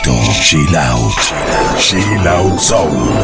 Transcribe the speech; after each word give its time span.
efecto 0.00 0.32
Chill 0.32 0.76
Out. 0.76 1.78
Chill 1.78 2.26
Out 2.26 2.58
Zone. 2.58 3.20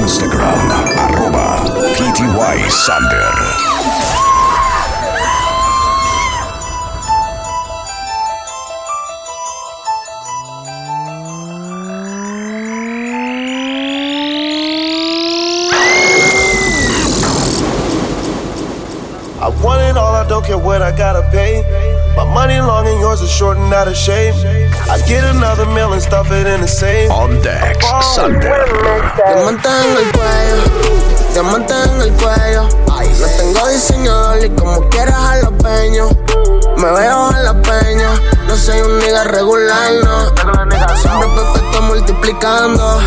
Instagram, 0.00 0.70
arroba 0.96 1.62
PTY 1.96 2.70
Sander. 2.70 3.92
I 19.40 19.48
want 19.60 19.81
don't 20.32 20.46
care 20.46 20.56
what 20.56 20.80
I 20.80 20.96
gotta 20.96 21.28
pay. 21.30 21.60
My 22.16 22.24
money 22.24 22.58
long 22.58 22.86
and 22.86 22.98
yours 23.00 23.20
is 23.20 23.30
short 23.30 23.58
and 23.58 23.70
out 23.74 23.86
of 23.86 23.94
shape. 23.94 24.34
I 24.88 24.96
get 25.06 25.24
another 25.24 25.66
meal 25.66 25.92
and 25.92 26.00
stuff 26.00 26.32
it 26.32 26.46
in 26.46 26.62
the 26.62 26.66
safe. 26.66 27.10
On 27.10 27.36
decks, 27.42 27.84
Sander. 28.16 28.64
Diamante 29.28 29.68
en 29.68 29.92
el 30.00 30.08
cuello, 30.16 30.58
diamante 31.34 31.74
en 31.84 32.00
el 32.00 32.12
cuello. 32.16 32.62
No 33.20 33.26
tengo 33.36 33.68
diseñador 33.68 34.44
y 34.44 34.48
como 34.56 34.88
quieras 34.88 35.20
a 35.20 35.36
la 35.36 35.50
peña. 35.50 36.04
Me 36.78 36.90
veo 36.98 37.28
a 37.28 37.38
la 37.48 37.54
peña, 37.60 38.10
no 38.48 38.56
soy 38.56 38.80
un 38.80 38.98
nigga 39.00 39.24
regular, 39.24 39.92
no. 40.02 40.16
Siempre 40.96 41.28
Pepe 41.28 41.66
está 41.66 41.80
multiplicando. 41.82 43.00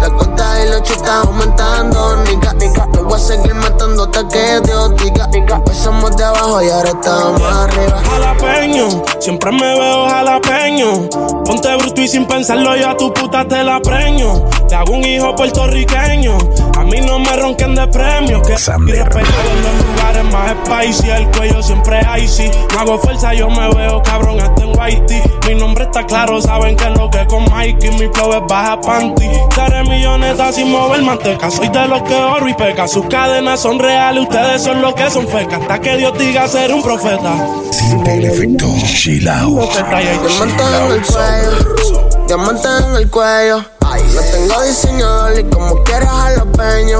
La 0.00 0.10
cuenta 0.10 0.64
y 0.64 0.68
los 0.68 0.90
está 0.90 1.20
aumentando, 1.22 2.16
nigga. 2.24 2.54
No 2.94 3.04
voy 3.04 3.14
a 3.14 3.18
seguir 3.18 3.54
matando 3.54 4.04
hasta 4.04 4.26
que 4.28 4.60
Dios 4.64 4.94
diga. 4.96 5.28
Empezamos 5.32 6.16
de 6.16 6.24
abajo 6.24 6.62
y 6.62 6.70
ahora 6.70 6.90
estamos 6.90 7.42
arriba. 7.42 8.02
jalapeño. 8.10 9.02
Siempre 9.20 9.52
me 9.52 9.78
veo 9.78 10.08
jalapeño. 10.08 11.08
Ponte 11.44 11.76
bruto 11.76 12.00
y 12.00 12.08
sin 12.08 12.26
pensarlo, 12.26 12.76
yo 12.76 12.90
a 12.90 12.96
tu 12.96 13.12
puta 13.12 13.46
te 13.46 13.62
la 13.62 13.80
preño. 13.80 14.44
Te 14.68 14.74
hago 14.74 14.94
un 14.94 15.04
hijo 15.04 15.34
puertorriqueño. 15.34 16.38
A 16.86 16.88
mí 16.88 17.00
no 17.00 17.18
me 17.18 17.36
ronquen 17.36 17.74
de 17.74 17.84
premios. 17.88 18.46
Que 18.46 18.56
Sander. 18.56 18.94
y 18.94 18.98
respetado 19.00 19.50
en 19.50 19.62
los 19.62 19.86
lugares 19.86 20.24
más 20.32 20.54
spicy. 20.64 21.10
El 21.10 21.26
cuello 21.30 21.60
siempre 21.60 22.00
icy. 22.22 22.48
No 22.72 22.80
hago 22.80 22.98
fuerza, 22.98 23.34
yo 23.34 23.50
me 23.50 23.68
veo 23.74 24.00
cabrón 24.04 24.38
hasta 24.40 24.62
en 24.62 24.68
whitey. 24.78 25.22
Mi 25.48 25.56
nombre 25.56 25.82
está 25.82 26.06
claro, 26.06 26.40
saben 26.40 26.76
que 26.76 26.84
es 26.84 26.96
lo 26.96 27.10
que 27.10 27.26
con 27.26 27.42
Mikey. 27.50 27.90
Mi 27.90 28.06
flow 28.14 28.34
es 28.34 28.42
baja 28.48 28.80
panty. 28.80 29.28
Seré 29.52 29.82
milloneta 29.82 30.52
sin 30.52 30.70
mover 30.70 31.02
manteca. 31.02 31.50
Soy 31.50 31.68
de 31.70 31.88
los 31.88 32.02
que 32.02 32.14
oro 32.14 32.48
y 32.48 32.54
peca. 32.54 32.86
Sus 32.86 33.06
cadenas 33.06 33.58
son 33.58 33.80
reales, 33.80 34.22
ustedes 34.22 34.62
son 34.62 34.80
los 34.80 34.94
que 34.94 35.10
son 35.10 35.26
fecas. 35.26 35.60
Hasta 35.62 35.80
que 35.80 35.96
Dios 35.96 36.16
diga 36.16 36.46
ser 36.46 36.72
un 36.72 36.82
profeta. 36.84 37.32
Siente 37.72 38.16
el 38.16 38.24
efecto 38.26 38.66
Chill 38.84 39.28
Out. 39.28 39.72
Diamante 39.72 40.62
en 40.62 40.92
el 40.92 41.04
cuello, 41.04 42.26
diamante 42.28 42.68
en 42.68 42.96
el 42.96 43.10
cuello. 43.10 43.75
No 44.14 44.20
tengo 44.32 44.62
diseñador 44.62 45.38
y 45.38 45.44
como 45.50 45.82
quieras 45.84 46.12
a 46.12 46.30
la 46.30 46.44
peña. 46.44 46.98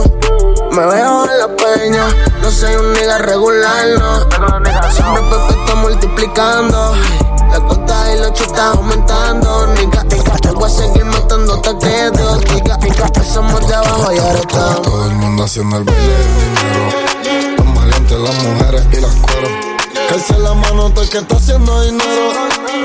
Me 0.73 0.87
veo 0.87 1.23
a 1.23 1.35
la 1.35 1.48
peña, 1.57 2.07
no 2.43 2.51
soy 2.51 2.75
un 2.75 2.93
nigga 2.93 3.19
regular, 3.19 3.87
no. 3.98 4.19
Siempre 4.91 5.23
Pepe 5.23 5.61
está 5.61 5.75
multiplicando. 5.77 6.95
La 7.51 7.61
cuenta 7.61 8.15
y 8.15 8.19
los 8.19 8.41
está 8.41 8.73
aumentando, 8.73 9.67
nigga. 9.69 10.05
Te 10.05 10.51
voy 10.51 10.65
a 10.65 10.69
seguir 10.69 11.05
matando 11.05 11.55
hasta 11.55 11.79
que 11.79 12.11
Dios 12.11 12.41
diga. 12.41 12.79
Empezamos 12.83 13.67
de 13.67 13.75
abajo 13.75 14.13
y 14.13 14.19
ahora 14.19 14.39
estamos. 14.39 14.83
Todo 14.83 15.07
el 15.07 15.14
mundo 15.14 15.45
haciendo 15.45 15.77
el 15.79 15.85
baile 15.85 16.03
dinero. 16.03 17.57
Los 17.57 17.67
maleantes, 17.67 18.19
las 18.19 18.35
mujeres. 18.45 18.66
Es 20.14 20.30
la 20.39 20.55
mano 20.55 20.90
todo 20.90 21.02
el 21.02 21.11
que 21.11 21.18
está 21.18 21.36
haciendo 21.36 21.83
dinero. 21.83 22.33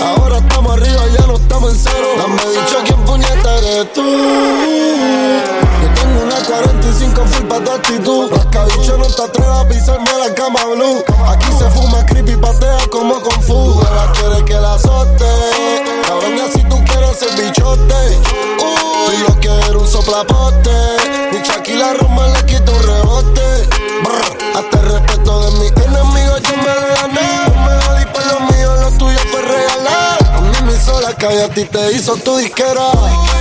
Ahora 0.01 0.37
estamos 0.39 0.73
arriba, 0.73 1.01
ya 1.17 1.27
no 1.27 1.35
estamos 1.35 1.71
en 1.71 1.79
cero. 1.79 2.07
Dame 2.17 2.41
dicho 2.49 2.77
quién 2.85 2.99
puñeta 3.05 3.57
eres 3.57 3.93
tú. 3.93 4.01
Yo 4.01 5.93
tengo 6.01 6.23
una 6.23 6.35
45 6.43 7.25
full 7.25 7.45
pa' 7.47 7.59
tu 7.63 7.71
actitud. 7.71 8.31
Rascabicho 8.31 8.97
no 8.97 9.05
te 9.05 9.21
atrevas 9.23 9.65
a 9.65 9.67
pisarme 9.67 10.11
la 10.19 10.33
cama 10.33 10.59
blue. 10.65 11.03
Aquí 11.27 11.47
se 11.57 11.69
fuma 11.69 12.05
creepy, 12.05 12.35
patea 12.35 12.79
como 12.91 13.21
con 13.21 13.41
fu. 13.41 13.53
Tú 13.53 13.81
la 13.95 14.11
quieres 14.11 14.43
que 14.43 14.53
la 14.53 14.73
azote. 14.73 15.25
Cabrón, 16.07 16.37
y 16.37 16.41
así 16.41 16.63
tú 16.63 16.83
quieres 16.83 17.17
ser 17.17 17.31
bichote. 17.41 18.19
Uh, 18.59 19.11
y 19.13 19.19
yo 19.19 19.39
quiero 19.39 19.81
un 19.81 19.87
soplapote. 19.87 20.71
Mi 21.31 21.39
Shaquille 21.41 21.93
Roma 21.93 22.27
le 22.27 22.45
quita 22.45 22.71
un 22.71 22.83
rebote. 22.83 23.69
Brr, 24.03 24.57
hasta 24.57 24.79
el 24.79 24.85
respeto 24.91 25.41
de 25.41 25.59
mis 25.59 25.71
enemigos 25.71 26.10
calle, 31.21 31.43
a 31.43 31.49
ti 31.49 31.65
te 31.65 31.93
hizo 31.93 32.15
tu 32.17 32.37
disquera. 32.37 32.89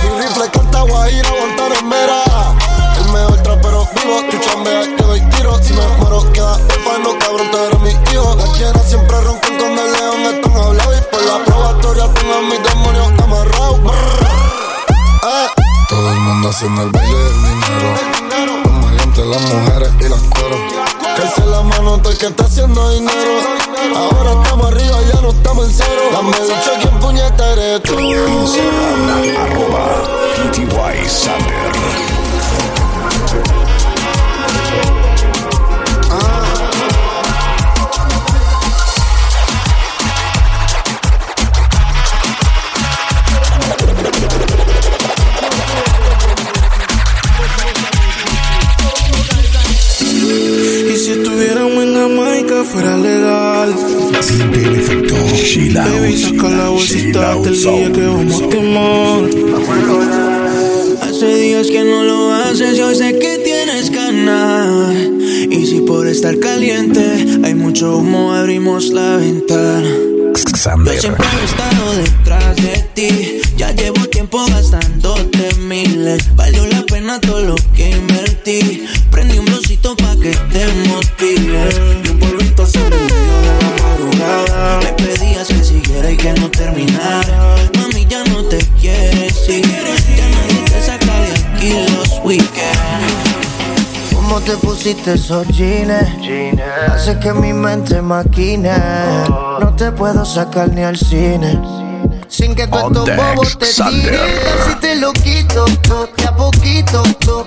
Mi 0.03 0.21
rifle 0.21 0.49
canta 0.51 0.81
guajira, 0.81 1.29
aguantar 1.29 1.71
en 1.79 1.89
mera. 1.89 2.23
El 2.97 3.11
mejor 3.11 3.37
trapero 3.41 3.87
vivo, 3.95 4.21
tu 4.29 4.37
chambea, 4.37 4.85
doy 4.97 5.21
tiro. 5.31 5.59
Si 5.63 5.73
me 5.73 5.87
muero, 5.97 6.31
queda 6.31 6.57
no 7.03 7.17
cabrón, 7.17 7.49
tú 7.51 7.57
eres 7.57 7.79
mi 7.79 7.89
hijo. 7.89 8.35
Las 8.35 8.49
quieras 8.49 8.87
siempre 8.87 9.19
roncan 9.21 9.57
con 9.57 9.71
el 9.71 9.91
león, 9.93 10.21
están 10.35 10.57
hablados. 10.57 10.97
Y 10.97 11.15
por 11.15 11.25
la 11.25 11.43
probatoria 11.43 12.13
tengo 12.13 12.33
a 12.35 12.41
mis 12.41 12.63
demonios 12.63 13.07
amarrados. 13.23 13.79
Eh. 15.23 15.47
Todo 15.89 16.11
el 16.11 16.19
mundo 16.19 16.49
haciendo 16.49 16.83
el 16.83 16.91
baile 16.91 17.17
del 17.17 17.43
dinero. 17.43 18.61
Los 18.63 18.73
maleantes, 18.73 19.25
las 19.25 19.41
mujeres 19.41 19.91
y 19.99 20.09
las 20.09 20.21
cueros. 20.21 21.00
Se 21.27 21.45
la 21.45 21.61
mano 21.61 22.01
el 22.03 22.17
que 22.17 22.25
está 22.25 22.45
haciendo 22.45 22.89
dinero. 22.89 23.31
Ahora 23.95 24.41
estamos 24.41 24.71
arriba, 24.71 24.97
ya 25.13 25.21
no 25.21 25.29
estamos 25.29 25.67
en 25.67 25.73
cero. 25.73 26.01
Dame 26.11 26.31
dicho 26.31 26.71
quién 26.81 26.99
puñeta 26.99 27.51
eres 27.53 27.83
tú. 27.83 27.99
Instagram, 27.99 29.35
arroba 29.37 30.01
mucho 67.81 67.97
humo, 67.97 68.31
abrimos 68.31 68.89
la 68.91 69.17
ventana. 69.17 69.89
Yo 70.85 71.01
siempre 71.01 71.25
he 71.41 71.45
estado 71.45 71.93
detrás 71.95 72.55
de 72.57 72.77
ti. 72.93 73.41
Ya 73.57 73.71
llevo 73.71 74.05
tiempo 74.05 74.45
gastándote 74.45 75.55
miles. 75.55 76.35
Valió 76.35 76.67
la 76.67 76.83
pena 76.83 77.19
todo 77.19 77.41
lo 77.41 77.55
que 77.75 77.89
invertí. 77.89 78.10
Pusiste 94.91 95.13
esos 95.13 95.47
jeans? 95.47 95.93
Hace 96.87 97.17
que 97.19 97.33
mi 97.33 97.53
mente 97.53 98.01
maquine. 98.01 98.73
No 99.59 99.73
te 99.75 99.91
puedo 99.91 100.25
sacar 100.25 100.69
ni 100.69 100.83
al 100.83 100.97
cine. 100.97 101.59
Sin 102.27 102.55
que 102.55 102.67
tú 102.67 102.77
On 102.77 102.95
estos 102.95 103.15
bobos 103.15 103.57
te 103.57 103.65
tiren. 103.65 104.19
Si 104.67 104.75
te 104.75 104.95
lo 104.95 105.11
quito, 105.13 105.65
de 105.65 106.27
a 106.27 106.35
poquito. 106.35 107.03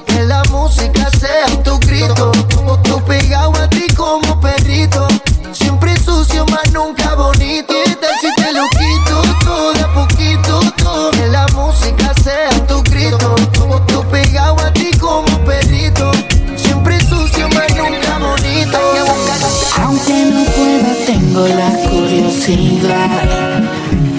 que 0.07 0.23
la 0.25 0.43
música 0.51 1.11
sea 1.19 1.47
tu 1.63 1.79
grito. 1.81 2.33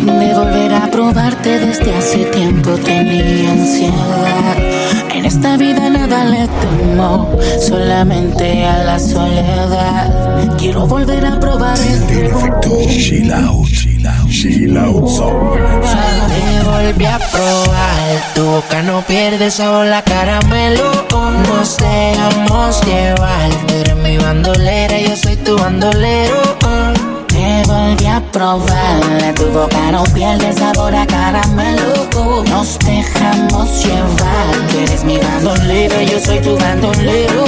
De 0.06 0.34
volver 0.34 0.74
a 0.74 0.92
probarte 0.92 1.60
desde 1.60 1.96
hace 1.96 2.26
tiempo 2.26 2.72
tenía 2.72 3.52
ansiedad. 3.52 4.58
En 5.14 5.26
esta 5.26 5.56
vida 5.58 5.90
nada 5.90 6.26
le 6.26 6.48
temo, 6.48 7.38
solamente 7.60 8.66
a 8.66 8.84
la 8.84 9.00
soledad. 9.00 10.58
Quiero 10.58 10.86
volver 10.86 11.26
a 11.26 11.40
probar 11.40 11.78
el 11.80 12.26
efecto 12.26 12.78
chill 12.90 13.34
out, 13.34 13.68
chill 13.70 14.06
out, 14.06 14.30
chill 14.30 14.78
out. 14.78 15.06
Te 16.28 16.64
volví 16.70 17.06
a 17.06 17.18
probar, 17.18 18.34
tu 18.36 18.44
boca 18.44 18.84
no 18.84 19.02
pierde 19.02 19.50
sabor 19.50 19.86
la 19.86 20.02
caramelo. 20.02 20.92
Nos 21.48 21.78
dejamos 21.78 22.86
llevar, 22.86 23.50
tú 23.68 23.74
eres 23.76 23.96
mi 23.96 24.18
bandolera, 24.18 25.00
yo 25.00 25.16
soy 25.16 25.36
tu 25.38 25.58
bandolero. 25.58 26.65
Te 27.56 27.64
volví 27.72 28.06
a 28.06 28.20
probar, 28.34 29.34
tu 29.36 29.46
boca 29.46 29.90
no 29.90 30.04
pierde 30.14 30.52
sabor 30.52 30.94
a 30.94 31.08
caramelo. 31.08 32.06
Nos 32.50 32.78
dejamos 32.80 33.82
llevar, 33.82 34.68
tú 34.70 34.78
eres 34.80 35.06
mi 35.06 35.18
bandolero, 35.18 36.02
yo 36.02 36.20
soy 36.20 36.40
tu 36.40 36.58
bandolero. 36.58 37.46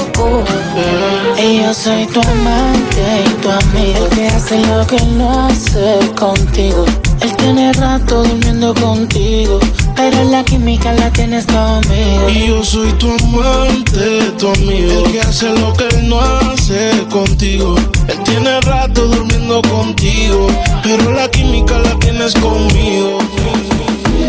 Y 1.37 1.61
yo 1.61 1.73
soy 1.73 2.05
tu 2.05 2.21
amante 2.21 3.03
y 3.25 3.29
tu 3.41 3.49
amigo 3.49 4.07
que 4.15 4.27
hace 4.27 4.65
lo 4.67 4.87
que 4.87 5.01
no 5.17 5.47
hace 5.47 5.99
contigo. 6.15 6.85
Él 7.19 7.35
tiene 7.35 7.73
rato 7.73 8.23
durmiendo 8.23 8.73
contigo, 8.75 9.59
pero 9.97 10.23
la 10.25 10.43
química 10.43 10.93
la 10.93 11.09
tienes 11.11 11.45
conmigo. 11.47 12.29
Y 12.29 12.47
yo 12.47 12.63
soy 12.63 12.93
tu 12.93 13.09
amante, 13.09 14.31
tu 14.37 14.49
amigo. 14.49 15.05
El 15.05 15.11
que 15.11 15.21
hace 15.21 15.49
lo 15.49 15.73
que 15.73 15.87
él 15.87 16.07
no 16.07 16.19
hace 16.21 16.91
contigo. 17.09 17.75
Él 18.07 18.19
tiene 18.23 18.61
rato 18.61 19.07
durmiendo 19.07 19.61
contigo. 19.63 20.47
Pero 20.83 21.11
la 21.11 21.29
química 21.29 21.79
la 21.79 21.97
tienes 21.97 22.35
conmigo. 22.35 23.17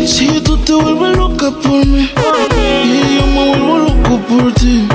Si 0.05 0.41
tú 0.41 0.57
te 0.57 0.73
vuelves 0.73 1.15
loca 1.15 1.51
por 1.51 1.85
mí. 1.85 2.09
Y 2.83 3.15
yo 3.17 3.27
me 3.27 3.49
vuelvo 3.49 3.77
loco 3.77 4.19
por 4.27 4.51
ti. 4.53 4.87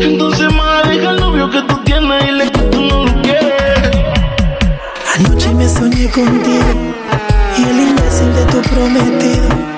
Entonces 0.00 0.52
más 0.52 0.88
deja 0.88 1.10
el 1.10 1.20
novio 1.20 1.50
que 1.50 1.62
tú 1.62 1.74
tienes 1.84 2.24
y 2.28 2.32
le 2.32 2.50
que 2.50 2.60
tú 2.60 2.82
no 2.82 3.04
lo 3.06 3.22
quieres. 3.22 3.96
Anoche 5.16 5.54
me 5.54 5.66
soñé 5.68 6.08
contigo 6.10 6.66
y 7.56 7.62
el 7.62 7.80
imbécil 7.80 8.34
de 8.34 8.44
tu 8.52 8.60
prometido. 8.68 9.77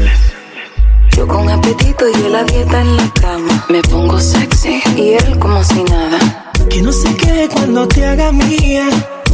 Yo 1.21 1.27
con 1.27 1.47
apetito 1.47 2.09
y 2.09 2.13
él 2.25 2.31
la 2.31 2.43
dieta 2.43 2.81
en 2.81 2.97
la 2.97 3.07
cama. 3.21 3.65
Me 3.69 3.79
pongo 3.83 4.19
sexy 4.19 4.81
y 4.97 5.09
él 5.13 5.37
como 5.37 5.63
si 5.63 5.83
nada. 5.83 6.51
Que 6.67 6.81
no 6.81 6.91
se 6.91 7.15
quede 7.15 7.47
cuando 7.47 7.87
te 7.87 8.03
haga 8.03 8.31
mía. 8.31 8.89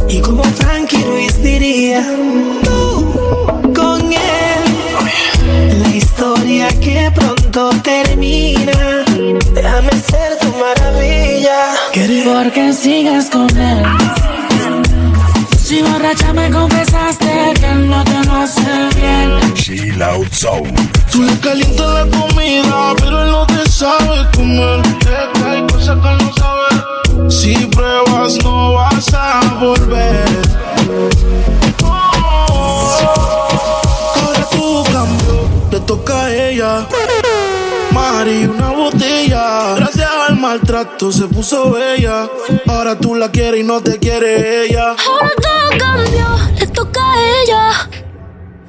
Y 0.06 0.20
como 0.20 0.44
Frankie 0.44 1.02
Ruiz 1.02 1.42
diría, 1.42 2.04
tú 2.62 3.72
con 3.74 4.02
él. 4.12 5.80
La 5.80 5.88
historia 5.96 6.68
que 6.78 7.10
pronto 7.14 7.70
termina. 7.82 9.06
Déjame 9.54 9.92
ser 9.92 10.38
tu 10.40 10.48
maravilla. 10.58 11.72
Porque 12.34 12.70
sigues 12.74 13.30
con 13.30 13.48
él. 13.56 13.82
Si 15.68 15.82
borracha 15.82 16.32
me 16.32 16.50
confesaste 16.50 17.52
que 17.60 17.66
él 17.66 17.90
no 17.90 18.02
te 18.02 18.12
conoce 18.12 18.88
bien. 18.96 19.52
Chill 19.52 20.02
out 20.02 20.32
zone. 20.32 20.72
Tú 21.12 21.22
le 21.22 21.38
calientas 21.40 21.86
la 21.86 22.04
comida, 22.06 22.94
pero 22.96 23.22
él 23.22 23.30
no 23.30 23.46
te 23.46 23.70
sabe 23.70 24.26
comer. 24.34 24.80
Que 24.98 25.44
hay 25.44 25.66
cosas 25.66 25.98
que 26.00 26.08
él 26.08 26.18
no 26.24 26.32
sabe. 26.36 27.30
Si 27.30 27.54
pruebas, 27.66 28.42
no 28.42 28.72
vas 28.72 29.12
a 29.12 29.40
volver. 29.60 30.40
Oh, 31.84 32.98
ahora 34.16 34.48
tú 34.50 34.84
cambió, 34.84 35.50
le 35.70 35.80
toca 35.80 36.24
a 36.24 36.34
ella. 36.34 36.86
Una 38.10 38.70
botella. 38.70 39.74
Gracias 39.76 40.08
al 40.28 40.36
maltrato 40.36 41.12
se 41.12 41.24
puso 41.28 41.72
bella. 41.72 42.26
Ahora 42.66 42.98
tú 42.98 43.14
la 43.14 43.30
quieres 43.30 43.60
y 43.60 43.62
no 43.62 43.82
te 43.82 43.98
quiere 43.98 44.64
ella. 44.64 44.92
Ahora 44.92 45.30
todo 45.42 45.78
cambió, 45.78 46.26
le 46.58 46.66
toca 46.68 47.00
a 47.00 47.16
ella. 47.42 47.88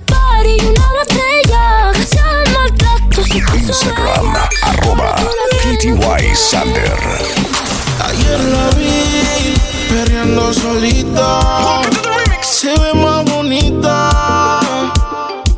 Party 0.06 0.58
y 0.58 0.66
una 0.66 0.88
botella. 0.92 1.92
Gracias 1.94 2.22
al 2.22 2.54
maltrato 2.54 3.24
se 3.24 3.40
puso 3.40 3.56
Instagram, 3.56 4.34
bella. 4.34 4.50
arroba 4.64 5.16
PTY 5.64 6.36
Sander. 6.36 6.98
Ayer 8.08 8.40
la 8.42 8.70
vi 8.78 9.54
perreando 9.90 10.54
solita. 10.54 11.82
Se 12.42 12.78
ve 12.78 12.94
más 12.94 13.24
bonita. 13.24 14.60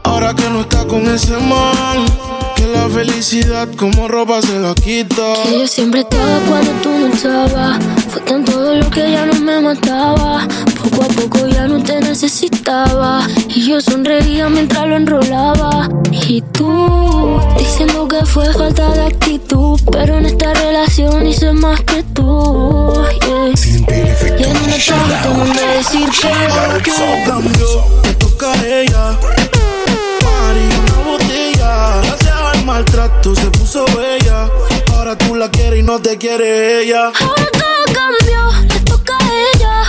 Ahora 0.03 0.35
que 0.35 0.47
no 0.51 0.61
está 0.61 0.85
con 0.85 1.01
ese 1.07 1.35
man. 1.37 2.30
Que 2.61 2.67
la 2.67 2.87
felicidad 2.87 3.67
como 3.75 4.07
ropa 4.07 4.39
se 4.39 4.59
la 4.59 4.75
quita. 4.75 5.33
Que 5.45 5.61
yo 5.61 5.67
siempre 5.67 6.01
estaba 6.01 6.37
cuando 6.47 6.71
tú 6.83 6.89
no 6.91 7.07
estabas. 7.07 7.83
Fue 8.09 8.21
tan 8.21 8.45
todo 8.45 8.75
lo 8.75 8.87
que 8.91 9.11
ya 9.11 9.25
no 9.25 9.33
me 9.33 9.59
mataba. 9.59 10.47
Poco 10.79 11.03
a 11.03 11.07
poco 11.07 11.47
ya 11.47 11.67
no 11.67 11.81
te 11.81 11.99
necesitaba. 12.01 13.27
Y 13.49 13.67
yo 13.67 13.81
sonreía 13.81 14.47
mientras 14.47 14.85
lo 14.85 14.95
enrolaba. 14.95 15.89
Y 16.11 16.43
tú, 16.53 17.39
diciendo 17.57 18.07
que 18.07 18.23
fue 18.27 18.53
falta 18.53 18.91
de 18.91 19.07
actitud. 19.07 19.79
Pero 19.91 20.17
en 20.17 20.27
esta 20.27 20.53
relación 20.53 21.25
hice 21.25 21.53
más 21.53 21.81
que 21.81 22.03
tú. 22.13 22.93
yeah. 23.25 23.47
El 23.87 24.39
Y 24.39 24.43
en 24.43 24.57
una 24.57 24.77
tarde 24.85 25.51
que 25.51 25.77
decir 25.77 26.09
que 26.83 26.91
Cambió, 27.25 27.85
le 28.03 28.13
toca 28.13 28.51
a 28.53 28.67
ella. 28.67 29.40
Maltrato 32.81 33.35
se 33.35 33.45
puso 33.51 33.85
bella. 33.95 34.49
Ahora 34.93 35.15
tú 35.15 35.35
la 35.35 35.49
quieres 35.51 35.79
y 35.79 35.83
no 35.83 35.99
te 35.99 36.17
quiere 36.17 36.81
ella. 36.81 37.11
Ahora 37.19 37.47
todo 37.51 37.83
cambió, 37.93 38.51
le 38.73 38.79
toca 38.79 39.13
a 39.17 39.29
ella. 39.53 39.83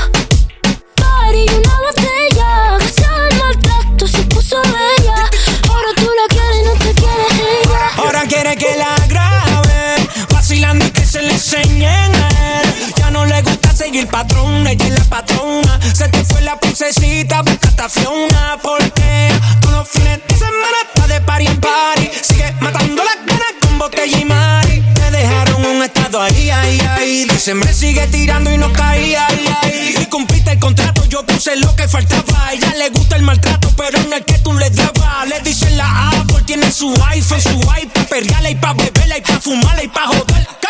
Party 0.97 1.39
y 1.39 1.55
una 1.55 1.75
botella. 1.87 2.77
Gracias 2.79 3.09
al 3.09 3.39
maltrato 3.39 4.07
se 4.07 4.23
puso 4.25 4.61
bella. 4.61 5.31
Ahora 5.71 5.89
tú 5.97 6.09
la 6.21 6.27
quieres 6.29 6.57
y 6.61 6.65
no 6.67 6.73
te 6.73 6.95
quiere 6.95 7.25
ella. 7.63 7.81
Ahora 7.97 8.23
quiere 8.29 8.57
que 8.57 8.77
la 8.77 8.95
grabe, 9.09 10.09
vacilando 10.31 10.85
y 10.85 10.91
que 10.91 11.07
se 11.07 11.23
le 11.23 11.33
enseñen 11.33 12.15
a 12.15 12.29
él. 12.61 12.95
Ya 12.97 13.11
no 13.11 13.25
le 13.25 13.41
gusta 13.41 13.75
seguir 13.75 14.07
patrón, 14.09 14.67
ella 14.67 14.87
es 14.87 14.93
la 14.93 15.05
patrona. 15.05 15.81
Se 15.95 16.09
te 16.09 16.23
fue 16.27 16.43
la 16.43 16.61
princesita, 16.61 17.41
busca 17.41 17.89
Fiona. 17.89 18.59
Porque 18.63 19.33
todos 19.63 19.77
los 19.77 19.89
fines 19.89 20.21
de 20.29 20.37
semana 20.37 20.79
de 21.13 21.21
party 21.21 21.47
en 21.47 21.61
party. 21.61 22.11
Sigue 22.23 22.53
matando 22.61 23.03
las 23.05 23.17
ganas 23.27 23.55
con 23.61 23.79
botella 23.79 24.19
y 24.19 24.25
mari. 24.25 24.83
Te 24.95 25.11
dejaron 25.11 25.65
un 25.65 25.83
estado 25.83 26.23
ahí, 26.23 26.51
ahí, 26.51 26.81
ahí. 26.81 27.25
Dice, 27.25 27.55
me 27.55 27.73
sigue 27.73 28.07
tirando 28.09 28.51
y 28.51 28.57
no 28.57 28.73
caía, 28.73 29.27
ahí, 29.27 29.47
ahí. 29.63 29.95
Y 30.01 30.07
cumpliste 30.07 30.53
el 30.53 30.59
contrato, 30.59 31.05
yo 31.07 31.25
puse 31.25 31.57
lo 31.57 31.75
que 31.77 31.87
faltaba. 31.87 32.47
A 32.47 32.55
ella 32.55 32.75
le 32.79 32.89
gusta 32.91 33.17
el 33.17 33.23
maltrato, 33.23 33.71
pero 33.77 34.03
no 34.09 34.17
el 34.17 34.25
que 34.25 34.39
tú 34.39 34.55
le 34.55 34.71
dabas. 34.71 35.29
Le 35.29 35.41
dicen 35.41 35.77
la 35.77 36.11
Apple, 36.11 36.43
tiene 36.47 36.71
su 36.73 36.95
iPhone, 37.09 37.41
su 37.41 37.61
iPad, 37.61 38.07
perreala 38.09 38.51
y 38.51 38.55
pa' 38.55 38.73
beberla 38.73 39.19
y 39.19 39.21
pa' 39.21 39.41
fumarla 39.41 39.85
y 39.85 39.89
pa' 39.89 40.07
joder. 40.07 40.49
¿Qué? 40.61 40.69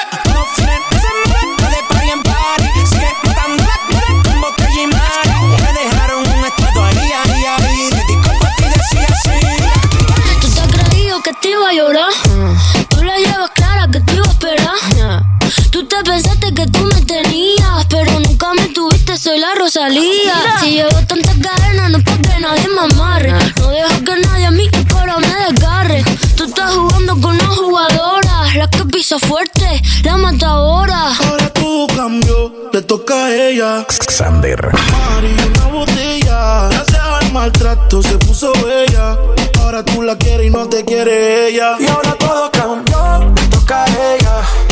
Pensaste 16.04 16.52
que 16.52 16.66
tú 16.66 16.80
me 16.80 17.00
tenías, 17.02 17.86
pero 17.88 18.18
nunca 18.20 18.52
me 18.54 18.66
tuviste, 18.68 19.16
soy 19.16 19.38
la 19.38 19.54
Rosalía. 19.54 20.58
Si 20.60 20.72
llevo 20.72 20.90
tantas 21.06 21.36
cadenas, 21.36 21.90
no 21.90 21.98
es 21.98 22.04
pa' 22.04 22.16
que 22.18 22.40
nadie 22.40 22.68
me 22.68 22.94
amarre. 22.94 23.32
No 23.58 23.68
dejo 23.68 24.04
que 24.04 24.20
nadie 24.20 24.46
a 24.46 24.50
mí 24.50 24.68
pero 24.88 25.18
me 25.20 25.52
desgarre. 25.52 26.04
Tú 26.36 26.44
estás 26.44 26.74
jugando 26.74 27.14
con 27.20 27.34
una 27.34 27.46
jugadora, 27.46 28.54
la 28.56 28.68
que 28.68 28.84
pisa 28.86 29.18
fuerte, 29.18 29.80
la 30.04 30.16
matadora. 30.16 31.12
Ahora 31.28 31.52
tú 31.52 31.86
cambió, 31.96 32.52
le 32.72 32.82
toca 32.82 33.26
a 33.26 33.34
ella. 33.34 33.86
Sander. 34.08 34.60
Mari, 34.72 35.34
una 35.54 35.66
botella. 35.68 36.68
Gracias 36.68 37.00
al 37.00 37.32
maltrato 37.32 38.02
se 38.02 38.18
puso 38.18 38.52
bella. 38.64 39.16
Ahora 39.60 39.72
Ahora 39.72 39.84
tú 39.84 40.02
la 40.02 40.18
quieres 40.18 40.48
y 40.48 40.50
no 40.50 40.68
te 40.68 40.84
quiere 40.84 41.48
ella. 41.48 41.76
Y 41.80 41.86
ahora 41.86 42.12
todo 42.18 42.50
cambió, 42.50 43.32
toca 43.50 43.84
a 43.84 44.14
ella. 44.14 44.71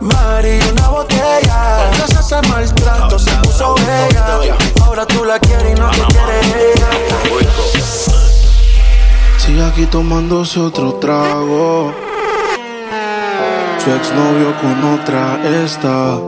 Mari, 0.00 0.58
una 0.72 0.88
botella. 0.88 1.90
Gracias 1.94 2.32
ese 2.32 2.48
maltrato 2.48 3.18
se 3.18 3.30
puso 3.42 3.74
bella. 3.74 4.56
Ahora 4.84 5.06
tú 5.06 5.24
la 5.24 5.38
quieres 5.38 5.76
y 5.76 5.80
no 5.80 5.90
te 5.90 6.00
quiere 6.06 6.40
ella. 6.72 6.88
Sigue 9.36 9.62
aquí 9.64 9.86
tomándose 9.86 10.60
otro 10.60 10.94
trago. 10.94 11.92
Su 13.78 13.90
exnovio 13.90 14.54
con 14.60 14.84
otra 14.94 15.38
está. 15.64 16.18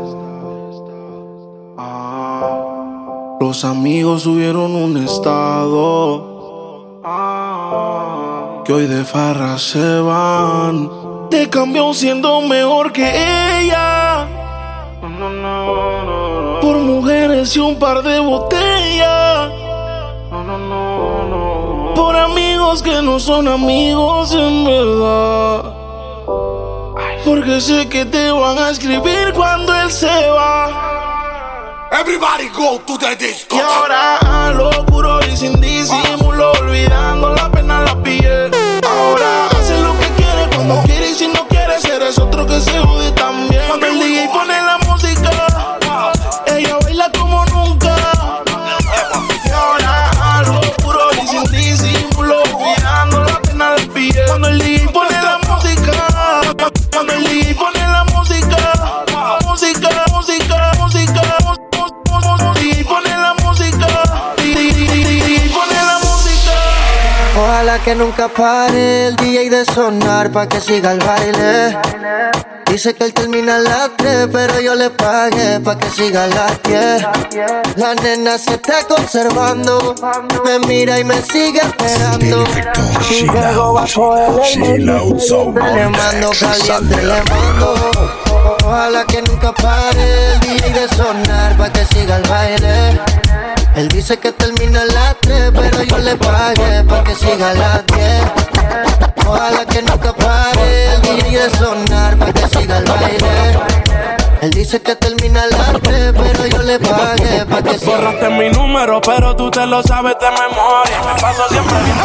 Los 3.41 3.65
amigos 3.65 4.23
subieron 4.23 4.77
un 4.77 4.97
estado. 4.99 6.31
Que 8.65 8.73
hoy 8.73 8.87
de 8.87 9.05
farra 9.05 9.59
se 9.59 10.01
van. 10.01 11.02
Te 11.33 11.49
cambió 11.49 11.95
siendo 11.95 12.43
mejor 12.43 12.93
que 12.93 13.09
ella. 13.09 14.29
Por 16.61 16.77
mujeres 16.77 17.57
y 17.57 17.59
un 17.59 17.79
par 17.79 18.03
de 18.03 18.21
botellas. 18.21 19.51
Por 21.97 22.17
amigos 22.17 22.83
que 22.83 23.01
no 23.01 23.19
son 23.19 23.49
amigos 23.49 24.35
en 24.35 24.65
verdad. 24.67 25.75
Porque 27.25 27.63
sé 27.63 27.89
que 27.89 28.05
te 28.05 28.31
van 28.31 28.59
a 28.59 28.69
escribir 28.69 29.33
cuando 29.35 29.75
él 29.75 29.91
se 29.91 30.29
va. 30.29 31.89
Everybody 31.99 32.51
go 32.51 32.79
to 32.81 32.99
the 32.99 33.17
disco. 33.17 33.57
Y 33.57 33.59
ahora 33.59 34.19
a 34.19 34.51
lo 34.51 34.85
puro 34.85 35.19
y 35.27 35.35
sin 35.35 35.59
disimulo, 35.59 36.53
olvidando 36.61 37.35
la 37.35 37.51
pena 37.51 37.81
la 37.81 38.03
piel. 38.03 38.62
Si 41.15 41.29
no 41.29 41.47
quiere 41.49 41.75
eres 41.95 42.19
otro 42.19 42.47
que 42.47 42.61
se 42.61 42.79
jode 42.79 43.11
también. 43.13 43.42
Que 67.85 67.95
nunca 67.95 68.29
pare 68.29 69.09
el 69.09 69.17
DJ 69.17 69.51
de 69.51 69.65
sonar 69.65 70.31
pa' 70.31 70.47
que 70.47 70.61
siga 70.61 70.93
el 70.93 71.01
baile. 71.01 71.77
Dice 72.67 72.95
que 72.95 73.05
él 73.05 73.13
termina 73.13 73.57
a 73.57 73.59
las 73.59 73.97
3, 73.97 74.29
pero 74.33 74.61
yo 74.61 74.75
le 74.75 74.91
pagué 74.91 75.61
pa' 75.61 75.77
que 75.79 75.91
siga 75.91 76.25
a 76.25 76.27
las 76.29 76.63
10. 76.63 77.03
La 77.77 77.95
nena 77.95 78.39
se 78.39 78.55
está 78.55 78.85
conservando, 78.87 79.95
me 80.45 80.59
mira 80.61 80.99
y 81.01 81.05
me 81.05 81.21
sigue 81.23 81.61
esperando. 81.61 82.45
Y 83.11 83.23
luego 83.25 83.73
bajo 83.75 84.17
el 84.17 84.87
le 84.87 85.89
mando 85.89 86.31
caliente, 86.39 87.03
le 87.03 87.23
mando. 87.31 87.75
Ojalá 88.65 89.05
que 89.05 89.23
nunca 89.23 89.53
pare 89.53 90.35
el 90.35 90.41
DJ 90.41 90.73
de 90.73 90.89
sonar 90.89 91.57
pa' 91.57 91.73
que 91.73 91.85
siga 91.87 92.17
el 92.17 92.29
baile. 92.29 93.01
Él 93.75 93.89
dice 93.89 94.19
que 94.19 94.33
termina 94.33 94.83
a 94.83 94.85
las 94.85 95.17
3, 95.21 95.51
pero 95.55 95.83
yo 95.83 95.97
le 95.99 96.15
pagué 96.17 96.85
pa' 96.85 97.03
que 97.05 97.15
siga 97.15 97.51
a 97.51 97.55
las 97.55 97.87
10. 97.87 98.25
Ojalá 99.27 99.65
que 99.65 99.81
nunca 99.83 100.13
pare 100.13 100.95
el 100.95 101.01
DJ 101.03 101.39
de 101.39 101.51
sonar 101.57 102.19
pa' 102.19 102.33
que 102.33 102.49
siga 102.49 102.79
el 102.79 102.85
baile. 102.85 103.59
Él 104.43 104.51
dice 104.51 104.83
que 104.83 104.95
termina 104.97 105.45
a 105.45 105.47
las 105.47 105.81
3, 105.81 106.13
pero 106.13 106.47
yo 106.47 106.63
le 106.63 106.79
pagué 106.79 107.47
pa' 107.47 107.63
que 107.63 107.79
siga. 107.79 107.97
Borraste 107.97 108.29
mi 108.29 108.51
número, 108.51 109.01
pero 109.01 109.35
tú 109.37 109.51
te 109.51 109.65
lo 109.67 109.83
sabes 109.83 110.17
de 110.21 110.31
memoria. 110.31 111.01
Me 111.07 111.15
paso 111.21 111.49
siempre 111.49 111.79
bien. 111.85 111.97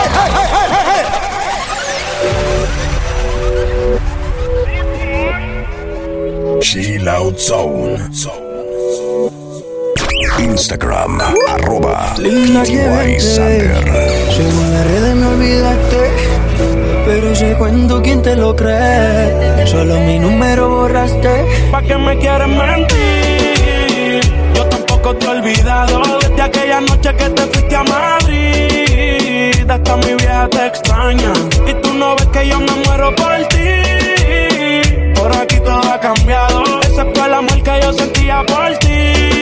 Chill 6.61 7.07
Out 7.07 7.37
Zone. 7.37 8.09
Instagram, 10.39 11.19
arroba. 11.49 12.13
Sander. 12.15 13.83
Según 14.35 14.73
las 14.73 14.87
redes 14.87 15.15
me 15.15 15.25
olvidaste, 15.27 16.11
pero 17.05 17.31
ese 17.31 17.53
cuento 17.55 18.01
quién 18.01 18.21
te 18.21 18.35
lo 18.35 18.55
cree. 18.55 19.65
Solo 19.65 19.99
mi 20.01 20.19
número 20.19 20.69
borraste. 20.69 21.45
¿Pa' 21.71 21.81
qué 21.81 21.97
me 21.97 22.17
quieres 22.17 22.47
mentir? 22.47 24.21
Yo 24.53 24.65
tampoco 24.65 25.15
te 25.15 25.25
he 25.25 25.29
olvidado 25.29 26.01
desde 26.19 26.41
aquella 26.41 26.81
noche 26.81 27.15
que 27.15 27.29
te 27.29 27.41
fuiste 27.43 27.75
a 27.75 27.83
Madrid. 27.83 29.69
Hasta 29.69 29.97
mi 29.97 30.15
vieja 30.15 30.47
te 30.49 30.65
extraña 30.67 31.33
y 31.67 31.73
tú 31.81 31.93
no 31.93 32.15
ves 32.15 32.27
que 32.27 32.47
yo 32.47 32.59
me 32.59 32.71
muero 32.85 33.13
por 33.15 33.37
ti. 33.49 35.13
Por 35.13 35.35
aquí 35.35 35.59
todo 35.59 35.91
ha 35.91 35.99
cambiado, 35.99 36.63
excepto 36.81 37.25
el 37.25 37.33
amor 37.33 37.63
que 37.63 37.79
yo 37.81 37.93
sentía 37.93 38.43
por 38.45 38.77
ti. 38.77 39.36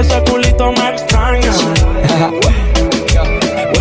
Ese 0.00 0.18
culito 0.22 0.72
me 0.72 0.88
extraña. 0.88 1.52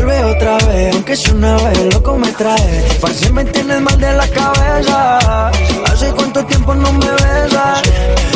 Vuelve 0.10 0.26
otra 0.26 0.58
vez, 0.58 0.96
aunque 0.96 1.16
sea 1.16 1.34
una 1.36 1.56
vez, 1.56 1.94
loco 1.94 2.18
me 2.18 2.32
trae. 2.32 2.84
Parce 3.00 3.32
me 3.32 3.46
tienes 3.46 3.80
mal 3.80 4.00
de 4.00 4.12
la 4.14 4.28
cabeza. 4.28 5.52
Hace 5.86 6.12
cuánto 6.14 6.44
tiempo 6.46 6.74
no 6.74 6.92
me 6.94 7.06
besas. 7.12 7.82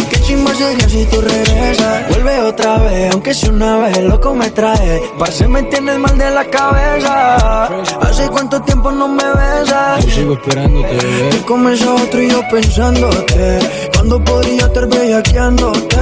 Qué 0.07 0.21
chimba 0.21 0.53
sería 0.53 0.87
si 0.87 1.03
tú 1.05 1.19
regresas. 1.19 2.09
Vuelve 2.09 2.41
otra 2.41 2.77
vez, 2.77 3.11
aunque 3.11 3.33
sea 3.33 3.49
una 3.49 3.77
vez, 3.77 3.97
loco 4.03 4.35
me 4.35 4.51
trae. 4.51 5.01
Parce 5.17 5.47
me 5.47 5.63
tienes 5.63 5.97
mal 5.97 6.15
de 6.15 6.29
la 6.29 6.45
cabeza. 6.45 7.65
Hace 8.01 8.27
cuánto 8.27 8.61
tiempo 8.61 8.91
no 8.91 9.07
me 9.07 9.23
besas. 9.23 10.05
Yo 10.05 10.11
sigo 10.11 10.33
esperándote, 10.33 10.95
bebé. 10.95 11.29
Y 11.35 11.39
comenzó 11.39 11.95
otro 11.95 12.21
y 12.21 12.29
yo 12.29 12.41
pensándote 12.51 13.59
Cuando 13.93 14.23
podría 14.23 14.65
estar 14.65 14.87
bellaqueándote 14.87 15.97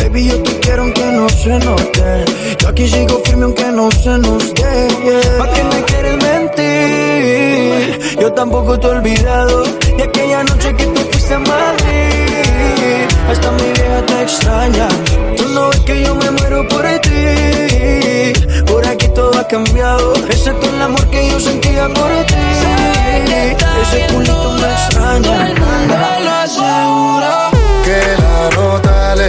Baby, 0.00 0.28
yo 0.28 0.42
te 0.42 0.58
quiero 0.60 0.82
aunque 0.82 1.04
no 1.12 1.28
se 1.28 1.58
note 1.58 2.24
Yo 2.58 2.68
aquí 2.68 2.88
sigo 2.88 3.20
firme 3.24 3.44
aunque 3.44 3.64
no 3.64 3.90
se 3.90 4.18
nos 4.18 4.54
dé 4.54 4.88
yeah. 5.04 5.38
¿Pa' 5.38 5.48
qué 5.52 5.64
me 5.64 5.82
quieres 5.84 6.16
mentir? 6.22 8.16
Yo 8.20 8.32
tampoco 8.32 8.78
te 8.78 8.86
he 8.86 8.90
olvidado 8.90 9.64
De 9.96 10.02
aquella 10.02 10.44
noche 10.44 10.74
que 10.74 10.86
te 10.86 11.00
fuiste 11.10 11.34
a 11.34 11.38
Madrid 11.38 13.06
Hasta 13.30 13.50
mi 13.52 13.72
vieja 13.72 14.06
te 14.06 14.22
extraña 14.22 14.88
Tú 15.36 15.48
no 15.48 15.68
ves 15.70 15.80
que 15.80 16.02
yo 16.04 16.14
me 16.14 16.30
muero 16.30 16.66
por 16.68 16.84
ti 17.00 18.32
Por 18.66 18.86
aquí 18.86 19.08
todo 19.08 19.38
ha 19.38 19.46
cambiado 19.46 20.14
Excepto 20.28 20.68
el 20.68 20.82
amor 20.82 21.06
que 21.10 21.30
yo 21.30 21.40
sentía 21.40 21.88
por 21.88 22.10
ti 22.26 22.34
Ese 23.82 24.06
culito 24.12 24.52
me 24.60 24.72
extraña 24.72 25.48
lo 26.24 26.30
aseguro 26.44 27.32
Que 27.84 28.00
la 28.22 28.50
nota 28.56 29.14
le 29.16 29.28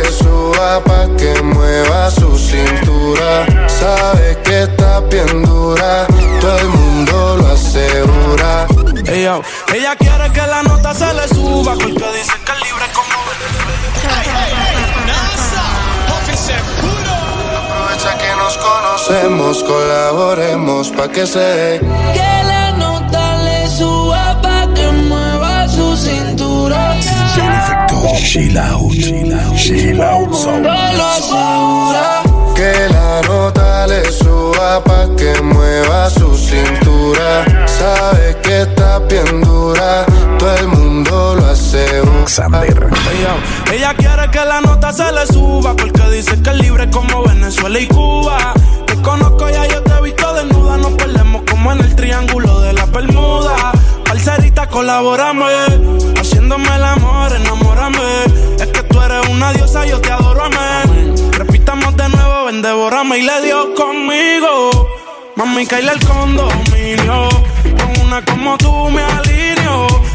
pa' 0.84 1.08
que 1.18 1.42
mueva 1.42 2.12
su 2.12 2.38
cintura. 2.38 3.46
Sabe 3.68 4.38
que 4.44 4.64
está 4.64 5.00
bien 5.02 5.44
dura, 5.44 6.08
todo 6.42 6.58
el 6.58 6.68
mundo 6.68 7.38
lo 7.38 7.48
asegura. 7.52 8.68
Ella, 9.08 9.40
ella 9.74 9.96
quiere 9.96 10.32
que 10.32 10.42
la 10.42 10.64
nota 10.64 10.94
se 10.94 11.14
le 11.14 11.28
suba 11.28 11.74
porque 11.74 11.92
dice 12.18 12.34
que 12.46 12.52
es 12.52 12.60
libre 12.64 12.86
como 12.94 13.16
Aprovecha 17.58 18.18
que 18.18 18.36
nos 18.36 18.58
conocemos, 18.58 19.64
colaboremos 19.64 20.90
pa' 20.90 21.08
que 21.10 21.26
se 21.26 21.80
Chill 28.18 28.58
Out. 28.58 28.92
Chill 29.56 30.02
Out 30.02 30.30
lo 30.30 31.06
asegura 31.06 32.24
Que 32.56 32.90
la 32.90 33.22
nota 33.22 33.88
le 33.88 34.12
suba 34.12 34.84
pa' 34.84 35.08
que 35.16 35.42
mueva 35.42 36.10
su 36.10 36.36
cintura. 36.36 37.46
Sabe 37.68 38.38
que 38.42 38.62
está 38.62 39.00
bien 39.00 39.42
dura, 39.42 40.06
todo 40.40 40.56
el 40.58 40.68
mundo 40.68 41.36
lo 41.36 41.46
asegura. 41.48 42.28
Sander. 42.28 42.90
Ella, 43.12 43.36
ella 43.74 43.94
quiere 43.96 44.32
que 44.32 44.46
la 44.46 44.62
nota 44.62 44.92
se 44.94 45.12
le 45.12 45.26
suba 45.28 45.76
porque 45.76 46.10
dice 46.12 46.42
que 46.42 46.50
es 46.50 46.58
libre 46.58 46.90
como 46.90 47.24
Venezuela 47.24 47.80
y 47.80 47.88
Cuba. 47.88 48.54
Te 48.88 48.96
conozco 49.02 49.50
ya, 49.50 49.68
yo 49.68 49.82
te 49.84 49.94
he 49.94 50.02
visto 50.02 50.34
desnuda. 50.34 50.78
Nos 50.78 50.94
perdemos 50.94 51.44
como 51.50 51.72
en 51.74 51.80
el 51.80 51.96
triángulo 51.96 52.62
de 52.62 52.74
la 52.74 52.86
Bermuda. 52.86 53.72
Parcerita, 54.06 54.45
colaborame, 54.76 55.46
haciéndome 56.20 56.68
el 56.76 56.84
amor, 56.84 57.32
enamórame. 57.34 58.26
Es 58.60 58.68
que 58.68 58.84
tú 58.84 59.02
eres 59.02 59.26
una 59.30 59.54
diosa, 59.54 59.86
yo 59.86 60.02
te 60.02 60.12
adoro, 60.12 60.44
amén. 60.44 61.16
Repitamos 61.32 61.96
de 61.96 62.10
nuevo, 62.10 62.46
ven, 62.46 62.62
devórame 62.62 63.20
y 63.20 63.22
le 63.22 63.42
dio 63.42 63.74
conmigo. 63.74 64.90
Mami, 65.38 65.66
caíle 65.66 65.94
el 65.94 66.06
condominio. 66.06 67.30
Ninguna 67.64 68.26
como 68.26 68.58
tú 68.58 68.90
me 68.90 69.02
alineó. 69.02 69.35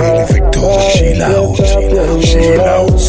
El 0.00 0.20
efecto 0.20 0.78
chill 0.92 1.22
out, 1.22 1.56
chill 1.56 2.60
out, 2.60 3.00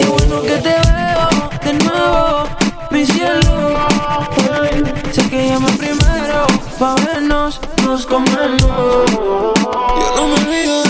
Y 0.00 0.04
bueno 0.06 0.42
que 0.42 0.56
te 0.58 0.74
veo 0.90 1.28
de 1.64 1.72
nuevo, 1.84 2.44
mi 2.90 3.06
cielo. 3.06 3.76
Sé 5.12 5.22
que 5.28 5.48
llama 5.48 5.68
primero, 5.78 6.46
pa' 6.78 6.94
vernos, 6.96 7.60
nos 7.84 8.06
comemos. 8.06 9.10
Yo 9.10 10.06
no 10.16 10.26
me 10.28 10.34
olvido 10.34 10.89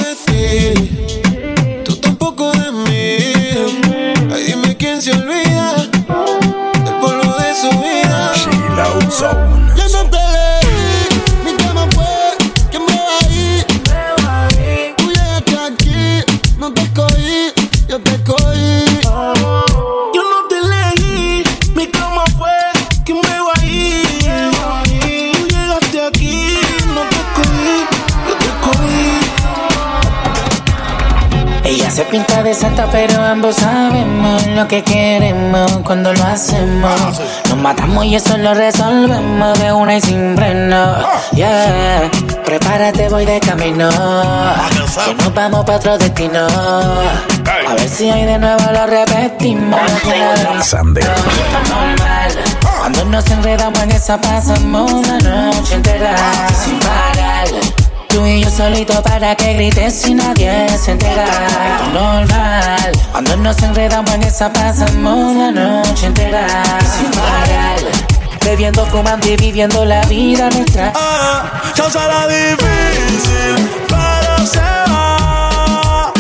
se 32.01 32.07
pinta 32.07 32.43
de 32.43 32.55
santa, 32.55 32.87
pero 32.91 33.23
ambos 33.23 33.57
sabemos 33.57 34.47
lo 34.47 34.67
que 34.67 34.83
queremos 34.83 35.71
cuando 35.85 36.15
lo 36.15 36.25
hacemos. 36.25 37.21
Nos 37.49 37.59
matamos 37.59 38.07
y 38.07 38.15
eso 38.15 38.39
lo 38.39 38.55
resolvemos 38.55 39.59
de 39.59 39.73
una 39.73 39.97
y 39.97 40.01
sin 40.01 40.35
freno. 40.35 40.97
Yeah, 41.33 42.11
prepárate, 42.45 43.11
voy 43.11 43.27
de 43.27 43.39
camino. 43.41 43.91
Que 45.05 45.15
nos 45.15 45.35
vamos 45.35 45.65
para 45.67 45.77
otro 45.77 45.99
destino. 45.99 46.47
A 46.47 47.75
ver 47.75 47.89
si 47.89 48.09
hay 48.09 48.25
de 48.25 48.39
nuevo 48.39 48.65
lo 48.73 48.87
repetimos. 48.87 49.81
Sander. 50.63 51.05
normal. 51.05 52.33
Cuando 52.79 53.05
nos 53.05 53.31
enredamos 53.31 53.79
en 53.83 53.91
esa 53.91 54.19
pasamos 54.19 55.07
la 55.07 55.19
noche 55.19 55.75
entera 55.75 56.17
sin 56.65 56.79
parar. 56.79 57.80
Tú 58.11 58.27
y 58.27 58.43
yo 58.43 58.51
solito 58.51 59.01
para 59.03 59.37
que 59.37 59.55
grites 59.55 60.07
y 60.09 60.15
nadie 60.15 60.69
se 60.79 60.93
entera. 60.93 61.27
Normal. 61.93 62.93
Cuando 63.13 63.37
nos 63.37 63.63
enredamos 63.63 64.13
en 64.15 64.23
esa 64.25 64.53
pasamos 64.53 65.37
la 65.37 65.51
noche 65.53 66.07
entera 66.07 66.47
sin 66.83 67.11
parar. 67.13 67.79
Bebiendo, 68.45 68.85
fumando 68.87 69.29
y 69.29 69.37
viviendo 69.37 69.85
la 69.85 70.01
vida 70.07 70.51
nuestra. 70.51 70.93
Ah, 70.97 71.45
ya 71.77 71.89
será 71.91 72.27
difícil, 72.27 73.71
pero 73.87 74.47
se 74.47 74.59
va. 74.59 76.13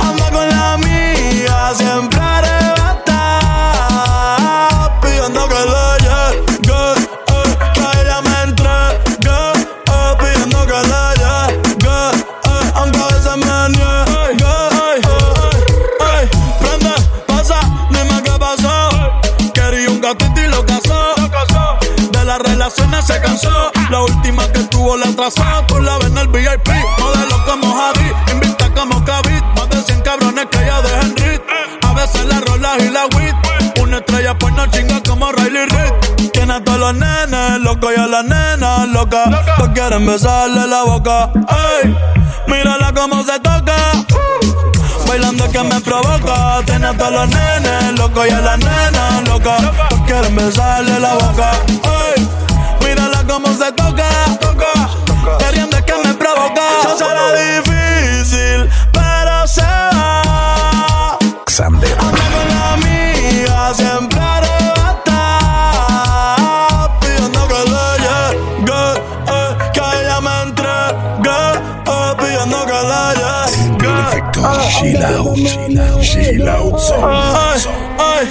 Anda 0.00 0.30
con 0.30 0.48
la 0.48 0.72
amiga, 0.74 1.72
siempre 1.74 2.15
se 23.06 23.20
cansó. 23.20 23.70
La 23.90 24.00
última 24.00 24.50
que 24.52 24.64
tuvo 24.64 24.96
la 24.96 25.06
atrasó. 25.06 25.44
Tú 25.68 25.80
la 25.80 25.96
ves 25.98 26.08
en 26.08 26.18
el 26.18 26.28
VIP. 26.28 26.68
Modelo 26.98 27.44
como 27.46 27.74
Javi. 27.74 28.12
Invita 28.32 28.68
como 28.74 29.04
Kavit. 29.04 29.44
Más 29.56 29.68
de 29.70 29.82
100 29.82 30.00
cabrones 30.02 30.46
que 30.50 30.62
ella 30.62 30.82
deja 30.82 31.00
en 31.02 31.16
rit. 31.16 31.42
A 31.82 31.92
veces 31.92 32.24
la 32.26 32.40
rola 32.40 32.76
y 32.78 32.90
la 32.90 33.06
wit. 33.16 33.34
Una 33.80 33.98
estrella 33.98 34.36
pues 34.36 34.54
no 34.54 34.66
chinga 34.66 35.00
como 35.06 35.30
Riley 35.32 35.66
Reid. 35.66 36.30
Tiene 36.32 36.54
a 36.54 36.64
todos 36.64 36.78
los 36.78 36.94
nenes 36.94 37.60
loco 37.60 37.92
y 37.92 37.96
a 37.96 38.06
las 38.06 38.24
nenas 38.24 38.88
loca. 38.88 39.24
No 39.58 39.72
quieren 39.72 40.06
besarle 40.06 40.66
la 40.66 40.82
boca. 40.82 41.30
Ey, 41.82 41.96
mírala 42.48 42.92
cómo 42.92 43.22
se 43.22 43.38
toca. 43.40 43.76
Bailando 45.06 45.50
que 45.50 45.62
me 45.62 45.80
provoca. 45.80 46.60
Tiene 46.66 46.86
a 46.88 46.96
todos 46.96 47.12
los 47.12 47.28
nenes 47.28 47.98
loco 47.98 48.26
y 48.26 48.30
a 48.30 48.40
las 48.40 48.58
nenas 48.58 49.28
loca. 49.28 49.56
No 49.90 50.04
quieren 50.04 50.34
besarle 50.34 50.98
la 50.98 51.14
boca. 51.14 51.52
Cómo 53.36 53.48
se 53.54 53.70
toca. 53.72 54.08
Queriendo 55.38 55.76
que 55.84 55.92
me 56.04 56.14
provoca. 56.14 56.62
Ya 56.82 56.96
será 56.96 57.32
difícil, 57.34 58.70
pero 58.92 59.46
se 59.46 59.60
va. 59.62 61.18
Sander. 61.46 61.92
Anda 61.98 62.24
con 62.34 62.48
la 62.48 62.72
amiga, 62.74 63.74
siempre 63.74 64.20
arrebata. 64.20 65.20
Pidiendo 67.00 67.40
que 67.48 67.60
le 67.74 67.88
llegue, 68.06 68.84
eh, 69.36 69.50
que 69.74 69.82
ella 70.00 70.18
me 70.26 70.34
entregue. 70.44 70.96
eh, 71.28 72.14
pidiendo 72.18 72.58
que 72.70 72.78
le 72.90 73.02
llegue. 73.20 73.90
El 73.90 73.96
efecto 74.06 74.40
chill 74.70 75.04
out, 75.04 75.36
chill 76.00 76.48
out 76.48 76.78
zone. 76.78 77.04
Ay, 77.98 78.24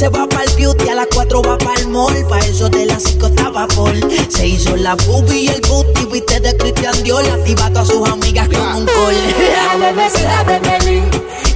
se 0.00 0.08
va 0.08 0.26
para 0.26 0.44
el 0.44 0.56
beauty, 0.56 0.88
a 0.88 0.94
las 0.94 1.08
4 1.14 1.42
va 1.42 1.58
para 1.58 1.78
el 1.78 1.88
mall. 1.88 2.26
Pa' 2.26 2.38
eso 2.38 2.70
de 2.70 2.86
las 2.86 3.02
5 3.02 3.26
estaba 3.26 3.68
Paul. 3.68 4.00
Se 4.30 4.48
hizo 4.48 4.74
la 4.74 4.94
boobie 4.94 5.42
y 5.42 5.48
el 5.48 5.60
booty, 5.68 6.06
viste 6.06 6.40
de 6.40 6.56
Christian 6.56 7.02
Dior. 7.02 7.22
Activa 7.28 7.66
a 7.66 7.84
sus 7.84 8.08
amigas 8.08 8.48
con 8.48 8.76
un 8.76 8.86
call. 8.86 9.14
La 9.52 9.76
bebé 9.92 10.08
se 10.08 10.22
da 10.22 10.42
bebé 10.44 10.78
Lin 10.86 11.04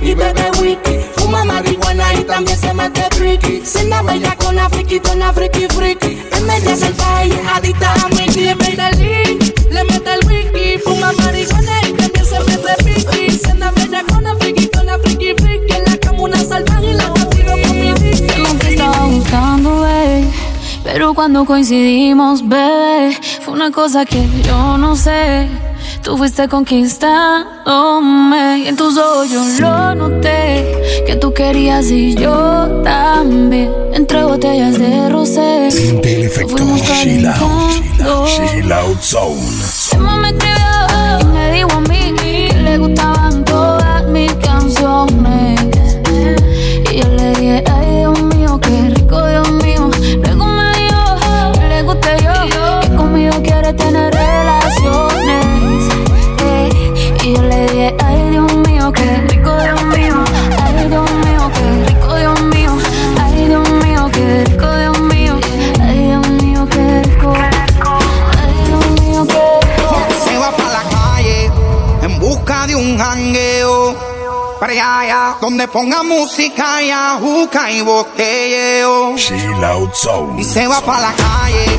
y 0.03 0.15
bebe 0.15 0.51
wiki. 0.61 1.01
Fuma 1.17 1.43
marihuana 1.47 2.13
y 2.13 2.25
también 2.25 2.59
se 2.59 2.75
mete 2.75 3.09
friki. 3.17 3.63
Cena 3.65 4.03
baila 4.03 4.37
con 4.37 4.57
la 4.57 4.69
friki, 4.69 5.01
tona 5.01 5.33
friki 5.33 5.67
friki. 5.75 6.23
En 6.33 6.47
media 6.47 6.77
salvaje 6.77 7.33
adicta 7.51 7.95
a 7.95 8.09
el 8.09 8.99
Lin, 8.99 9.55
le 9.71 9.85
mete 9.85 10.13
el 10.13 10.27
wiki. 10.29 10.79
Fuma 10.85 11.13
marihuana 11.13 11.81
y 11.89 11.93
también 11.95 12.27
se 12.27 12.41
mete 12.41 12.75
friki. 12.83 13.45
Pero 20.85 21.15
cuando 21.15 21.47
coincidimos, 21.47 22.47
bebé, 22.47 23.17
fue 23.41 23.55
una 23.55 23.71
cosa 23.71 24.05
que 24.05 24.23
yo 24.43 24.77
no 24.77 24.95
sé. 24.95 25.49
Tú 26.03 26.19
fuiste 26.19 26.47
conquistándome 26.49 28.59
y 28.59 28.69
en 28.69 28.77
tus 28.77 28.99
ojos 28.99 29.31
yo 29.31 29.43
lo 29.61 29.95
noté. 29.95 31.03
Que 31.07 31.17
tú 31.17 31.33
querías 31.33 31.91
y 31.91 32.15
yo 32.15 32.83
también. 32.85 33.73
Entre 33.95 34.23
botellas 34.23 34.79
de 34.79 35.09
rosé. 35.09 35.69
El 35.69 36.25
efecto 36.25 36.63
chill 37.03 37.27
out, 37.27 38.27
chill 38.27 38.71
out 38.71 39.01
zone. 39.01 39.64
Ponga 75.85 76.03
música 76.03 76.83
y 76.83 76.91
ajuca 76.91 77.71
y 77.71 77.83
botelleo. 77.83 79.17
Out 79.65 79.95
zone. 79.95 80.41
Y 80.41 80.45
se 80.45 80.67
va 80.67 80.81
pa' 80.81 80.99
la 80.99 81.13
calle 81.13 81.79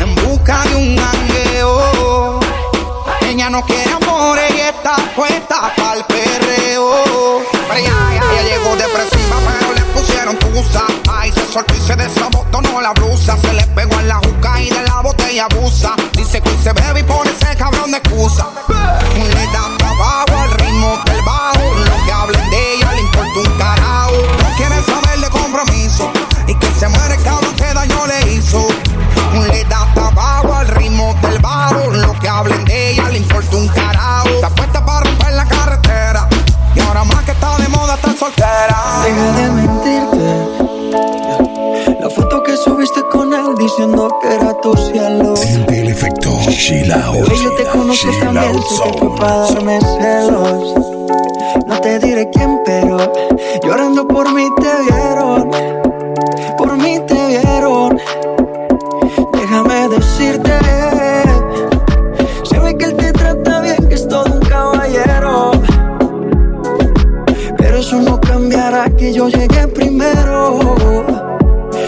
en 0.00 0.14
busca 0.16 0.64
de 0.64 0.74
un 0.74 0.96
gangueo. 0.96 2.40
Ella 3.20 3.50
no 3.50 3.64
quiere 3.64 3.92
amor 3.92 4.38
y 4.56 4.60
está 4.60 4.96
puesta 5.14 5.72
pa'l 5.76 6.04
perreo. 6.06 7.42
Pero 7.52 7.78
ella, 7.78 7.92
ella 8.12 8.42
llegó 8.42 8.74
depresiva, 8.74 9.36
pero 9.46 9.72
le 9.72 9.82
pusieron 9.82 10.36
tusa. 10.36 10.82
Ay, 11.12 11.30
se 11.30 11.52
soltó 11.52 11.74
y 11.74 11.80
se 11.80 11.94
desabotonó 11.94 12.80
la 12.80 12.92
blusa. 12.92 13.36
Se 13.38 13.52
le 13.52 13.64
pegó 13.68 14.00
en 14.00 14.08
la 14.08 14.16
juca 14.16 14.60
y 14.60 14.68
de 14.68 14.82
la 14.82 15.00
botella 15.00 15.46
abusa. 15.48 15.94
Dice 16.16 16.40
que 16.40 16.50
se 16.60 16.72
bebe 16.72 17.00
y 17.00 17.02
pone 17.04 17.30
ese 17.30 17.56
cabrón 17.56 17.92
de 17.92 17.98
excusa. 17.98 18.48
Chill 46.56 46.92
out. 46.92 47.28
Yo 47.42 47.52
te 47.56 47.64
conozco 47.64 48.10
también, 48.20 48.54
fue 48.54 48.76
zone. 48.76 49.16
para 49.18 49.36
darme 49.38 49.80
celos. 49.80 50.74
No 51.66 51.80
te 51.80 51.98
diré 51.98 52.30
quién, 52.30 52.60
pero 52.64 52.96
llorando 53.62 54.06
por 54.06 54.32
mí 54.32 54.48
te 54.56 54.70
vieron. 54.84 55.50
Por 56.56 56.76
mí 56.78 57.00
te 57.08 57.26
vieron. 57.26 57.98
Déjame 59.32 59.88
decirte. 59.88 60.52
Se 62.44 62.58
ve 62.60 62.78
que 62.78 62.84
él 62.84 62.96
te 62.96 63.12
trata 63.12 63.60
bien, 63.60 63.88
que 63.88 63.94
es 63.96 64.06
todo 64.06 64.24
un 64.32 64.40
caballero. 64.40 65.50
Pero 67.58 67.78
eso 67.78 68.00
no 68.00 68.20
cambiará 68.20 68.88
que 68.90 69.12
yo 69.12 69.28
llegué 69.28 69.66
primero. 69.68 70.76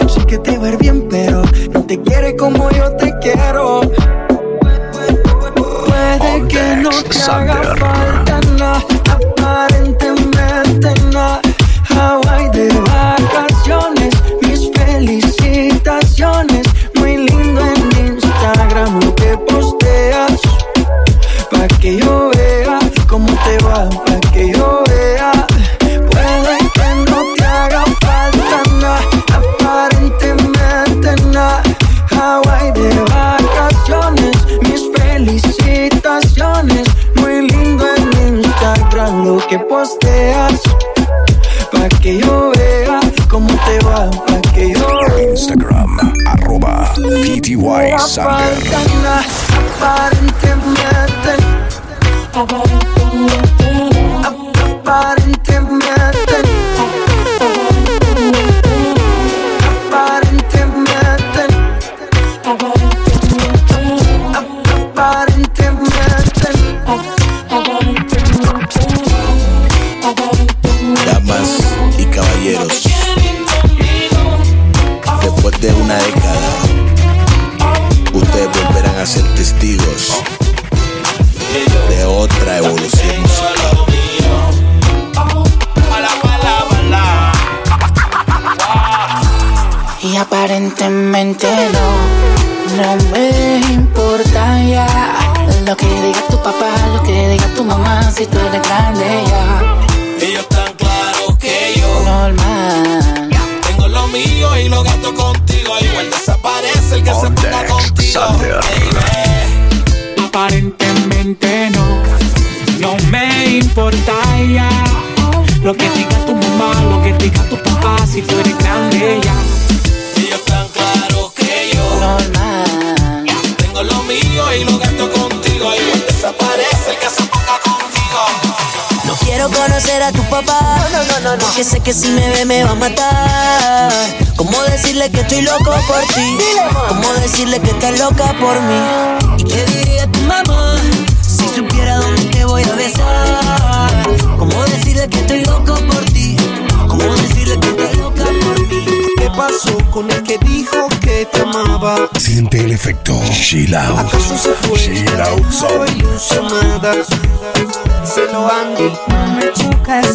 Sé 0.07 0.25
que 0.25 0.37
te 0.37 0.57
va 0.57 0.67
a 0.67 0.69
ir 0.69 0.77
bien, 0.77 1.07
pero 1.09 1.41
no 1.71 1.83
te 1.83 2.01
quiere 2.01 2.35
como 2.35 2.69
yo 2.71 2.91
te 2.97 3.17
quiero. 3.19 3.81
Que 6.57 6.75
no 6.77 6.89
te 7.03 7.21
haga 7.21 7.75
falta 7.75 8.39
nada, 8.57 8.81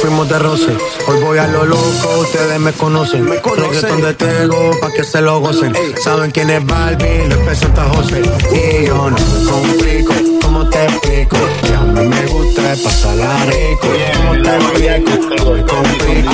fuimos 0.00 0.28
de 0.28 0.38
roce. 0.38 0.76
Hoy 1.06 1.20
voy 1.22 1.38
a 1.38 1.46
lo 1.46 1.64
loco, 1.64 2.18
ustedes 2.20 2.58
me 2.58 2.72
conocen. 2.72 3.24
Me 3.24 3.36
Reggaeton 3.36 4.00
de 4.00 4.14
Tego, 4.14 4.70
pa' 4.80 4.90
que 4.92 5.04
se 5.04 5.20
lo 5.20 5.40
gocen. 5.40 5.74
Saben 6.02 6.30
quién 6.30 6.50
es 6.50 6.64
Barbie, 6.64 7.28
les 7.28 7.38
presenta 7.38 7.84
José. 7.90 8.22
Y 8.52 8.86
yo 8.86 9.10
no 9.10 9.16
me 9.16 9.50
complico, 9.50 10.14
¿cómo 10.42 10.68
te 10.68 10.84
explico? 10.84 11.36
Que 11.62 11.74
a 11.74 11.80
mí 11.80 12.06
me 12.06 12.26
gusta 12.26 12.72
es 12.72 12.80
pasarla 12.80 13.44
rico. 13.44 13.88
¿Cómo 14.16 14.42
te 14.42 14.56
explico? 14.56 15.10
No 15.44 15.50
me 15.52 15.64
complico. 15.64 16.32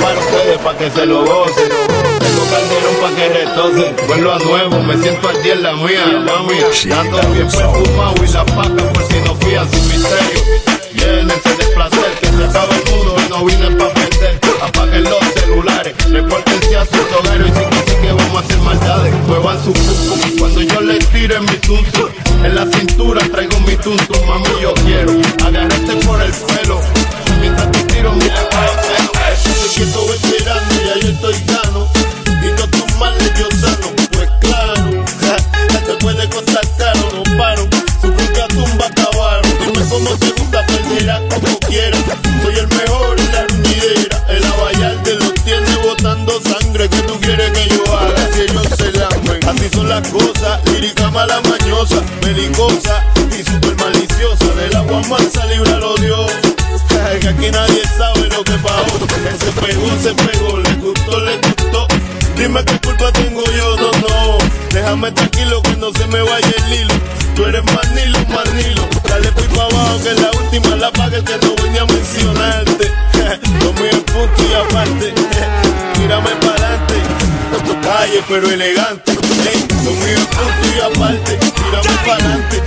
para 0.00 0.20
ustedes, 0.20 0.58
pa' 0.58 0.78
que 0.78 0.90
se 0.90 1.06
lo 1.06 1.24
gocen. 1.24 1.83
Tengo 2.24 2.42
calderón 2.50 2.96
pa' 3.02 3.14
que 3.16 3.28
retocen. 3.28 3.96
Vuelvo 4.08 4.32
a 4.32 4.38
nuevo, 4.38 4.82
me 4.82 4.96
siento 4.96 5.28
al 5.28 5.42
día 5.42 5.52
en 5.52 5.62
la 5.62 5.72
mía, 5.74 6.04
mami. 6.24 6.58
Dando 6.88 7.18
bien 7.34 7.48
perfumado 7.48 8.14
y 8.24 8.32
la 8.32 8.44
paca 8.46 8.92
por 8.92 9.04
si 9.08 9.18
no 9.20 9.34
fían 9.36 9.70
sin 9.70 9.88
misterio. 9.88 10.40
Llénense 10.94 11.50
de 11.50 11.66
placer 11.74 12.12
que 12.20 12.26
se 12.28 12.44
acaba 12.44 12.74
el 12.74 12.90
mundo 12.90 13.16
y 13.24 13.28
no 13.28 13.44
vine 13.44 13.70
pa' 13.76 13.92
perder. 13.92 14.40
Apaguen 14.62 15.04
los 15.04 15.24
celulares, 15.34 15.94
repórtense 16.10 16.76
a 16.76 16.86
sus 16.86 17.06
hogares 17.18 17.46
y 17.46 17.58
sí 17.58 17.64
que 17.70 17.90
sí 17.90 17.96
que 18.00 18.12
vamos 18.12 18.36
a 18.36 18.40
hacer 18.40 18.58
maldades. 18.58 19.14
Muevan 19.28 19.64
su 19.64 19.72
cucu 19.72 20.38
cuando 20.38 20.62
yo 20.62 20.80
les 20.80 21.06
tire 21.08 21.40
mi 21.40 21.56
tuntu. 21.58 22.08
En 22.42 22.54
la 22.54 22.66
cintura 22.66 23.20
traigo 23.30 23.60
mi 23.60 23.76
tuntu, 23.76 24.14
mami 24.24 24.48
yo 24.62 24.72
quiero 24.86 25.12
agarrarte 25.46 25.94
por 26.06 26.22
el 26.22 26.32
pelo. 26.32 26.80
Mientras 27.40 27.70
te 27.72 27.82
tiro 27.84 28.12
mi 28.12 28.22
cero. 28.22 29.12
Estoy 29.44 29.68
quieto 29.74 30.14
esperando, 30.14 30.74
ya 30.86 31.00
yo 31.00 31.08
estoy 31.08 31.34
gano. 31.46 31.93
Yo 33.38 33.48
sano, 33.60 33.88
pues 34.12 34.30
claro. 34.40 35.04
ja, 35.20 35.36
te 35.80 35.94
puede 36.00 36.28
costar 36.30 36.64
caro, 36.78 37.10
no 37.12 37.22
paro. 37.36 37.68
Su 38.00 38.10
rica 38.12 38.46
tumba 38.48 38.86
acabaron. 38.86 39.50
Dime 39.60 39.84
cómo 39.90 40.16
te 40.16 40.30
gusta, 40.30 40.64
perderás 40.66 41.20
como 41.32 41.58
quieras. 41.60 42.00
Soy 42.42 42.54
el 42.56 42.68
mejor 42.68 43.18
en 43.18 43.32
la 43.32 43.42
ruñidera. 43.46 44.24
El 44.28 44.44
abayarte 44.44 45.14
los 45.16 45.34
tiene 45.44 45.76
botando 45.82 46.40
sangre. 46.42 46.88
que 46.88 47.02
tú 47.02 47.18
quieres 47.20 47.50
que 47.50 47.68
yo 47.74 47.98
haga? 47.98 48.28
Si 48.32 48.40
ellos 48.42 48.66
se 48.76 48.92
lamen. 48.92 49.40
Así 49.48 49.68
son 49.72 49.88
las 49.88 50.08
cosas. 50.08 50.60
Lírica 50.70 51.10
mala 51.10 51.40
mañosa, 51.42 52.02
belicosa 52.22 53.04
y 53.36 53.42
super 53.42 53.76
maliciosa. 53.76 54.46
Del 54.54 54.76
agua 54.76 55.02
mansa, 55.08 55.44
líbralo 55.46 55.94
Dios. 55.96 56.30
Que 57.20 57.28
aquí 57.28 57.50
nadie 57.50 57.82
sabe 57.96 58.28
lo 58.28 58.42
que 58.42 58.52
pasó. 58.54 58.98
Él 59.28 59.38
se 59.38 59.52
pegó, 59.60 59.86
se 60.02 60.14
pegó, 60.14 60.58
Dime 62.54 62.66
qué 62.66 62.78
culpa 62.86 63.10
tengo 63.10 63.42
yo, 63.42 63.76
no, 63.78 63.90
no. 63.90 64.38
Déjame 64.70 65.10
tranquilo 65.10 65.60
que 65.60 65.74
no 65.76 65.90
se 65.90 66.06
me 66.06 66.22
vaya 66.22 66.54
el 66.68 66.72
hilo. 66.72 66.94
Tú 67.34 67.46
eres 67.46 67.64
manilo, 67.64 68.18
manilo. 68.28 68.82
Dale 69.08 69.32
pa' 69.32 69.64
abajo 69.64 70.00
que 70.04 70.14
la 70.20 70.30
última 70.30 70.76
la 70.76 70.92
paga 70.92 71.20
que 71.24 71.36
no 71.44 71.56
vine 71.64 71.80
a 71.80 71.86
mencionarte. 71.86 72.92
Lo 73.58 73.72
mío 73.72 73.90
es 73.90 74.04
punto 74.04 74.42
y 74.48 74.54
aparte. 74.54 75.14
Tírame 75.94 76.30
pa'lante. 76.30 76.94
Calle 77.82 78.22
pero 78.28 78.48
elegante. 78.48 79.10
Ey, 79.10 79.66
lo 79.84 79.90
mío 79.90 80.14
es 80.14 80.26
punto 80.26 80.66
y 80.76 80.80
aparte. 80.80 81.36
Tírame 81.36 81.96
pa'lante. 82.06 82.56
Calle 82.60 82.63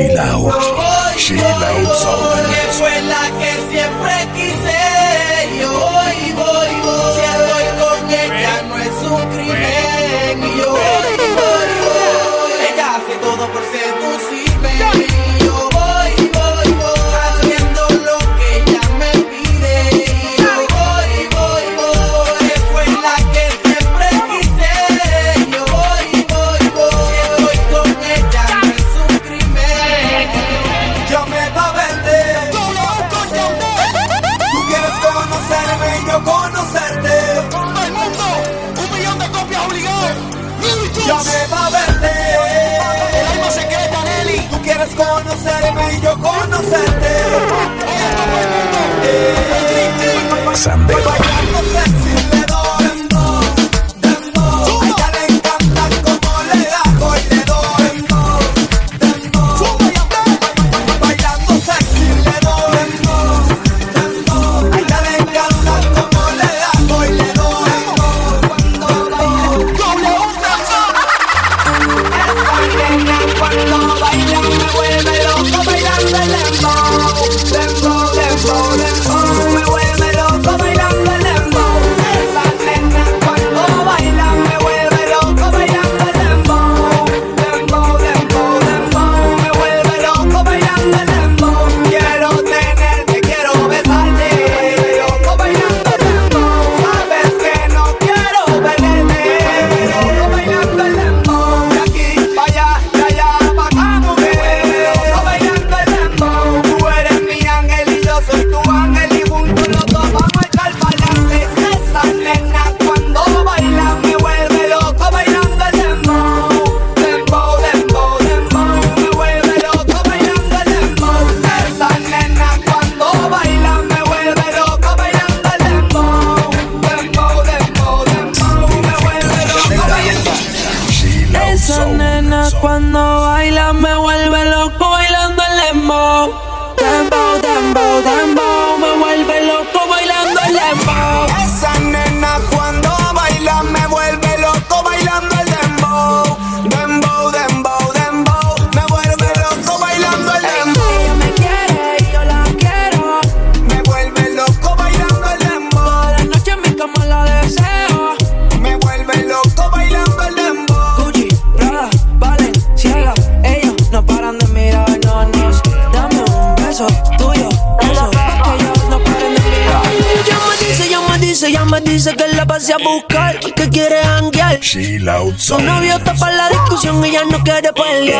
Chill 0.00 0.18
Out. 0.18 1.16
Chill 1.16 1.40
Out 1.40 3.19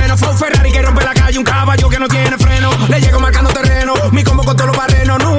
bueno. 0.00 0.16
Ferrari 0.16 0.72
que 0.72 0.82
rompe 0.82 1.04
la 1.04 1.12
calle, 1.12 1.38
un 1.38 1.44
caballo 1.44 1.88
que 1.88 1.98
no 1.98 2.08
tiene 2.08 2.36
freno. 2.38 2.70
Le 2.88 3.00
llego 3.00 3.20
marcando 3.20 3.50
terreno, 3.50 3.94
mi 4.12 4.24
combo 4.24 4.42
con 4.42 4.56
todos 4.56 4.68
los 4.68 4.76
barrenos. 4.76 5.29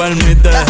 palmita. 0.00 0.69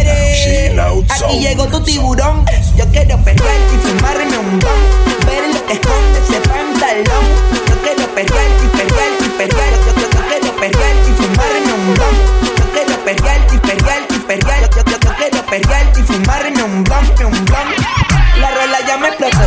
Aquí 0.31 1.39
llegó 1.39 1.67
tu 1.67 1.81
tiburón. 1.81 2.45
Yo 2.77 2.85
quiero 2.91 3.21
perder 3.21 3.59
y 3.73 3.77
fumarme 3.85 4.37
un 4.37 4.59
don. 4.59 4.79
Ver 5.25 5.53
lo 5.53 5.65
que 5.65 5.73
esconde 5.73 6.19
ese 6.19 6.39
pantalón. 6.47 7.25
Yo 7.67 7.75
quiero 7.83 8.07
perder 8.15 8.49
y 8.63 8.67
perder 8.77 9.11
y 9.19 9.29
perder. 9.37 9.73
Yo, 9.85 10.01
yo, 10.01 10.09
yo 10.09 10.27
quiero 10.29 10.55
perder 10.55 10.95
y 11.05 11.13
fumarme 11.21 11.73
un 11.73 11.93
don. 11.95 12.15
Yo 12.57 12.63
quiero 12.71 12.97
perder 13.03 13.41
y 13.53 13.57
perder 13.57 14.03
y 14.09 14.19
perder. 14.19 14.69
Yo, 14.69 14.83
yo, 14.85 14.99
yo 15.01 15.15
quiero 15.17 15.45
perder 15.45 15.91
y 15.99 16.01
fumarme 16.01 16.63
un 16.63 16.83
don, 16.85 17.05
un 17.25 17.45
don. 17.45 17.67
La 18.39 18.51
rola 18.51 18.79
ya 18.87 18.97
me 18.97 19.07
explotó. 19.09 19.37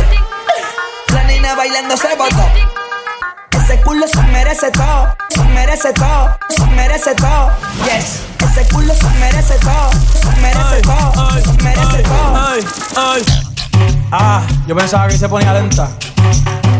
La 1.13 1.23
nena 1.23 1.55
bailando 1.55 1.97
se 1.97 2.15
botó. 2.15 2.45
Ese 3.65 3.81
culo 3.81 4.07
se 4.07 4.21
merece 4.21 4.69
todo, 4.69 5.07
se 5.29 5.43
merece 5.45 5.91
todo, 5.93 6.37
se 6.55 6.65
merece 6.67 7.15
todo. 7.15 7.51
Yes, 7.85 8.21
ese 8.47 8.67
culo 8.71 8.93
se 8.93 9.09
merece 9.19 9.55
todo, 9.55 9.89
se 10.21 10.39
merece 10.39 10.81
todo, 10.83 11.31
se 11.31 11.63
merece 11.63 12.03
todo. 12.03 12.47
Ay, 12.47 12.65
ay. 12.95 13.25
Ah, 14.11 14.43
yo 14.67 14.75
pensaba 14.75 15.07
que 15.07 15.17
se 15.17 15.27
ponía 15.27 15.51
lenta. 15.53 15.89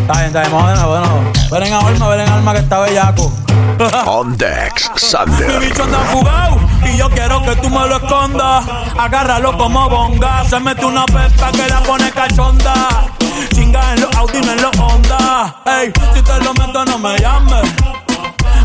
Está 0.05 0.13
bien, 0.19 0.27
está 0.27 0.41
bien, 0.41 0.51
vamos 0.53 0.69
de 0.69 0.75
nuevo, 0.75 0.93
de 0.93 1.01
nuevo. 1.01 1.31
Ven 1.49 1.63
en 1.63 1.73
alma, 1.73 2.07
ven 2.09 2.19
en 2.21 2.29
alma 2.29 2.53
que 2.53 2.59
está 2.59 2.79
bellaco. 2.79 3.33
On 4.05 4.37
Dex, 4.37 4.91
Mi 4.93 4.99
Sander. 4.99 5.59
bicho 5.59 5.83
anda 5.83 5.97
fugado 6.11 6.59
y 6.83 6.95
yo 6.95 7.09
quiero 7.09 7.41
que 7.41 7.55
tú 7.55 7.69
me 7.71 7.87
lo 7.87 7.95
escondas. 7.95 8.65
Agárralo 8.99 9.57
como 9.57 9.89
bonga. 9.89 10.45
Se 10.47 10.59
mete 10.59 10.85
una 10.85 11.05
pepa 11.05 11.51
que 11.51 11.67
la 11.67 11.79
pone 11.81 12.11
cachonda. 12.11 13.07
Chinga 13.51 13.93
en 13.93 14.01
los 14.01 14.15
Audi, 14.15 14.41
no 14.41 14.51
en 14.51 14.61
los 14.61 14.77
Honda. 14.77 15.55
Ey, 15.65 15.91
si 16.13 16.21
te 16.21 16.39
lo 16.43 16.53
meto, 16.53 16.85
no 16.85 16.99
me 16.99 17.17
llames. 17.17 17.71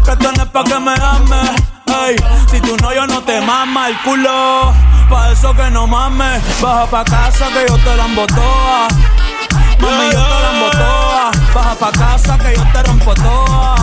Que 0.05 0.11
esto 0.13 0.33
no 0.37 0.43
es 0.43 0.49
pa' 0.51 0.65
que 0.65 0.79
me 0.79 0.93
ames. 0.93 1.63
Ey, 2.07 2.17
si 2.51 2.61
tú 2.61 2.77
no, 2.83 2.93
yo 2.93 3.07
no 3.07 3.23
te 3.23 3.41
mama 3.41 3.89
el 3.89 3.99
culo. 4.03 4.75
Pa' 5.09 5.31
eso 5.33 5.55
que 5.55 5.71
no 5.71 5.87
mames. 5.87 6.43
Baja 6.61 6.85
pa' 6.87 7.05
casa 7.05 7.49
que 7.49 7.65
yo 7.67 7.79
te 7.79 7.97
la 7.97 8.05
embotoa. 8.05 8.89
Mami, 9.81 10.07
yo 10.13 10.23
te 10.23 10.39
la 10.43 10.51
embotoa. 10.53 11.31
Baja 11.55 11.75
pa' 11.75 11.93
casa 11.93 12.39
que 12.39 12.55
yo 12.57 12.65
te 12.73 12.83
rompo 12.83 13.15
toa. 13.15 13.75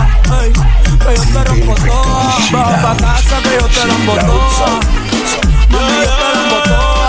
Ey, 0.42 0.54
que 0.54 1.16
yo 1.16 1.24
te 1.34 1.44
rompo 1.44 1.76
toa. 1.76 2.38
Baja 2.52 2.82
pa' 2.82 2.96
casa 2.98 3.42
que 3.44 3.54
yo 3.60 3.68
te 3.68 3.86
la 3.86 3.94
embotoa. 3.94 4.70
Mami, 5.70 5.96
yo 6.06 6.12
te 6.12 6.28
la 6.34 6.42
embotoa. 6.44 7.08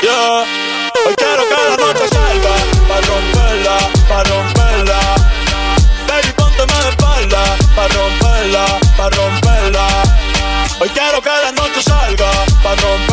Yeah. 0.00 0.44
Hoy 1.06 1.14
quiero 1.16 1.42
que 1.48 1.56
la 1.70 1.76
noche 1.76 2.06
salga 2.08 2.54
Pa' 2.86 3.00
romperla, 3.00 3.76
pa' 4.08 4.22
romperla 4.22 5.00
Baby, 6.06 6.32
pónteme 6.36 6.72
de 6.84 6.88
espalda 6.90 7.42
Pa' 7.74 7.88
romperla, 7.88 8.64
pa' 8.96 9.10
romperla 9.10 9.86
Hoy 10.80 10.88
quiero 10.90 11.20
que 11.20 11.30
la 11.30 11.52
noche 11.52 11.82
salga 11.82 12.30
Pa' 12.62 12.76
romperla, 12.76 13.07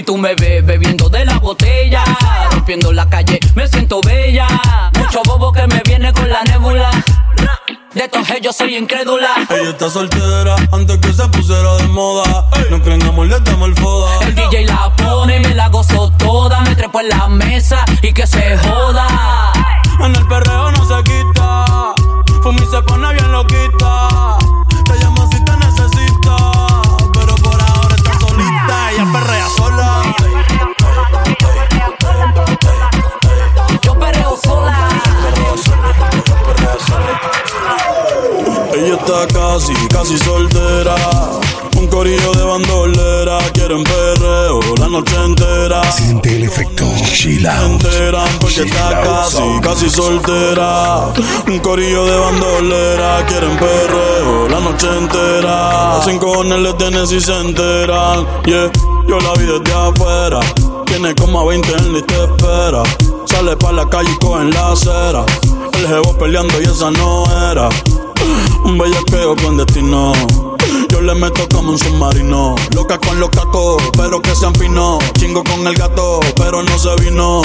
Y 0.00 0.02
tú 0.02 0.16
me 0.16 0.34
ves 0.34 0.64
bebiendo 0.64 1.10
de 1.10 1.26
la 1.26 1.38
botella. 1.38 2.02
Rompiendo 2.52 2.90
la 2.90 3.06
calle, 3.10 3.38
me 3.54 3.68
siento 3.68 4.00
bella. 4.00 4.46
Mucho 4.98 5.20
bobo 5.26 5.52
que 5.52 5.66
me 5.66 5.82
viene 5.84 6.10
con 6.14 6.26
De 7.92 8.04
estos 8.04 8.26
yo 8.40 8.50
soy 8.50 8.76
incrédula. 8.76 9.28
Ella 9.50 9.68
está 9.68 9.90
soltera 9.90 10.56
antes 10.72 10.96
que 11.00 11.12
se 11.12 11.28
pusiera 11.28 11.74
de 11.74 11.88
moda. 11.88 12.48
No 12.70 12.80
creen 12.80 13.02
amor, 13.02 13.26
le 13.26 13.38
damos 13.40 13.68
el 13.68 13.74
foda. 13.74 14.26
El 14.26 14.34
DJ 14.34 14.64
la 14.68 14.90
pone, 14.96 15.38
me 15.40 15.54
la 15.54 15.68
gozo 15.68 16.10
toda. 16.12 16.62
Me 16.62 16.74
trepo 16.74 17.00
en 17.00 17.08
la 17.10 17.28
mesa 17.28 17.84
y 18.00 18.14
que 18.14 18.26
se 18.26 18.56
joda. 18.56 19.06
Chill 47.20 47.46
out. 47.46 47.72
enteran 47.72 48.28
porque 48.40 48.62
está 48.62 49.02
casi, 49.02 49.60
casi 49.60 49.90
soltera. 49.90 51.12
Un 51.46 51.58
corillo 51.58 52.06
de 52.06 52.16
bandolera, 52.18 53.26
quieren 53.26 53.58
perreo 53.58 54.48
la 54.48 54.60
noche 54.60 54.88
entera. 54.88 56.00
Sin 56.02 56.18
cojones 56.18 56.58
le 56.60 56.72
tienen 56.74 57.06
si 57.06 57.20
se 57.20 57.38
enteran. 57.38 58.26
Yeah, 58.46 58.70
yo 59.06 59.20
la 59.20 59.32
vi 59.34 59.44
desde 59.44 59.72
afuera. 59.74 60.40
Tiene 60.86 61.14
como 61.14 61.40
a 61.40 61.44
20 61.44 61.70
en 61.72 61.96
y 61.96 62.02
te 62.02 62.24
espera. 62.24 62.82
Sale 63.26 63.54
pa' 63.56 63.72
la 63.72 63.86
calle 63.86 64.10
y 64.10 64.24
cogen 64.24 64.50
la 64.50 64.72
acera. 64.72 65.26
El 65.74 65.86
jevo 65.88 66.16
peleando 66.16 66.58
y 66.58 66.64
esa 66.64 66.90
no 66.90 67.24
era. 67.50 67.68
Un 68.64 68.78
bellaqueo 68.78 69.36
con 69.36 69.58
destino. 69.58 70.12
Le 71.10 71.16
meto 71.16 71.44
como 71.52 71.72
un 71.72 71.78
submarino. 71.78 72.54
Loca 72.72 72.96
con 72.98 73.18
los 73.18 73.30
cacos, 73.30 73.82
pero 73.96 74.22
que 74.22 74.32
se 74.32 74.46
afinó. 74.46 75.00
Chingo 75.18 75.42
con 75.42 75.66
el 75.66 75.74
gato, 75.74 76.20
pero 76.36 76.62
no 76.62 76.78
se 76.78 76.94
vino. 77.02 77.42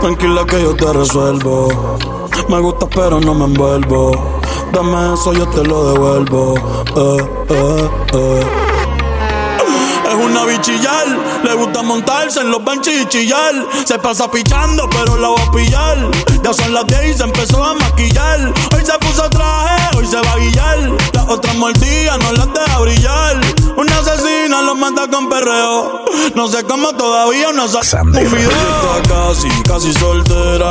Tranquila 0.00 0.46
que 0.46 0.62
yo 0.62 0.76
te 0.76 0.92
resuelvo. 0.92 1.98
Me 2.48 2.60
gusta, 2.60 2.86
pero 2.88 3.20
no 3.20 3.34
me 3.34 3.46
envuelvo. 3.46 4.12
Dame 4.72 5.12
eso, 5.12 5.32
yo 5.32 5.48
te 5.48 5.64
lo 5.64 5.92
devuelvo. 5.92 6.54
Eh, 6.94 7.30
eh, 7.48 7.90
eh. 8.12 8.77
Es 10.18 10.24
una 10.24 10.44
bichillar, 10.46 11.06
le 11.44 11.54
gusta 11.54 11.80
montarse 11.82 12.40
en 12.40 12.50
los 12.50 12.64
benches 12.64 13.02
y 13.02 13.06
chillar. 13.06 13.54
Se 13.84 13.98
pasa 14.00 14.28
pichando, 14.28 14.88
pero 14.90 15.16
la 15.16 15.28
va 15.28 15.40
a 15.40 15.50
pillar. 15.52 15.96
Ya 16.42 16.52
son 16.52 16.74
las 16.74 16.86
10 16.86 17.14
y 17.14 17.14
se 17.14 17.22
empezó 17.22 17.62
a 17.62 17.74
maquillar. 17.74 18.52
Hoy 18.74 18.84
se 18.84 18.98
puso 18.98 19.30
traje, 19.30 19.96
hoy 19.96 20.06
se 20.06 20.16
va 20.16 20.32
a 20.32 20.36
guillar. 20.38 20.78
Las 21.12 21.28
otras 21.28 21.54
mordidas 21.54 22.18
no 22.18 22.32
las 22.32 22.52
deja 22.52 22.78
brillar. 22.80 23.40
Una 23.76 23.98
asesina 23.98 24.60
lo 24.62 24.74
manda 24.74 25.06
con 25.08 25.28
perreo. 25.28 26.04
No 26.34 26.48
sé 26.48 26.64
cómo 26.64 26.92
todavía 26.94 27.52
no 27.52 27.68
sabe 27.68 28.10
un 28.10 28.12
video. 28.12 28.50
Está 28.50 29.14
casi, 29.14 29.48
casi 29.68 29.92
soltera. 29.92 30.70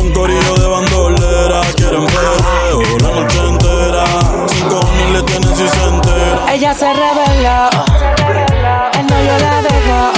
Un 0.00 0.12
corillo 0.12 0.54
de 0.56 0.66
bandolera. 0.66 1.60
Quieren 1.76 2.04
perreo 2.04 2.98
la 3.00 3.20
noche 3.20 3.38
entera. 3.46 4.04
Cojones 4.68 5.12
le 5.12 5.22
tienen 5.22 5.56
si 5.56 5.68
se 5.68 5.84
entera. 5.84 6.52
Ella 6.52 6.74
se 6.74 6.92
reveló, 6.92 7.68
novio 9.26 9.38
la 9.38 9.62
dejó. 9.62 10.12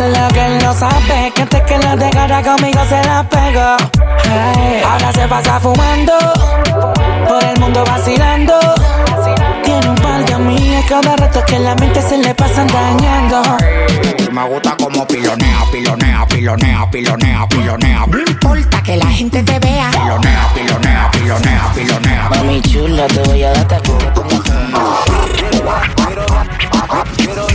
Lo 0.00 0.28
que 0.34 0.46
él 0.46 0.58
no 0.62 0.74
sabe 0.74 1.32
que 1.34 1.42
antes 1.42 1.62
que 1.62 1.78
la 1.78 1.96
dejara 1.96 2.42
conmigo 2.42 2.80
se 2.88 3.02
la 3.04 3.26
pegó. 3.28 3.76
Ahora 4.86 5.12
se 5.12 5.28
pasa 5.28 5.60
fumando, 5.60 6.12
por 7.26 7.44
el 7.44 7.60
mundo 7.60 7.84
vacilando. 7.84 8.54
Tiene 9.64 9.88
un 9.88 9.96
par 9.96 10.24
de 10.24 10.34
amigas 10.34 10.84
cada 10.88 11.16
rato 11.16 11.42
que 11.46 11.58
la 11.58 11.74
mente 11.76 12.02
se 12.02 12.18
le 12.18 12.34
pasan 12.34 12.66
dañando. 12.66 13.42
Me 14.32 14.48
gusta 14.48 14.76
como 14.76 15.06
pilonea, 15.06 15.64
pilonea, 15.70 16.26
pilonea, 16.26 16.90
pilonea, 16.90 17.48
pilonea. 17.48 18.06
No 18.06 18.18
importa 18.18 18.82
que 18.82 18.96
la 18.96 19.06
gente 19.06 19.42
te 19.42 19.58
vea. 19.60 19.90
Pilonea, 19.92 20.50
pilonea, 20.54 21.10
pilonea, 21.12 21.72
pilonea. 21.74 22.28
Mami 22.30 22.60
chula, 22.62 23.06
te 23.06 23.20
voy 23.20 23.42
a 23.44 23.52
dar 23.52 23.64
taquito 27.02 27.46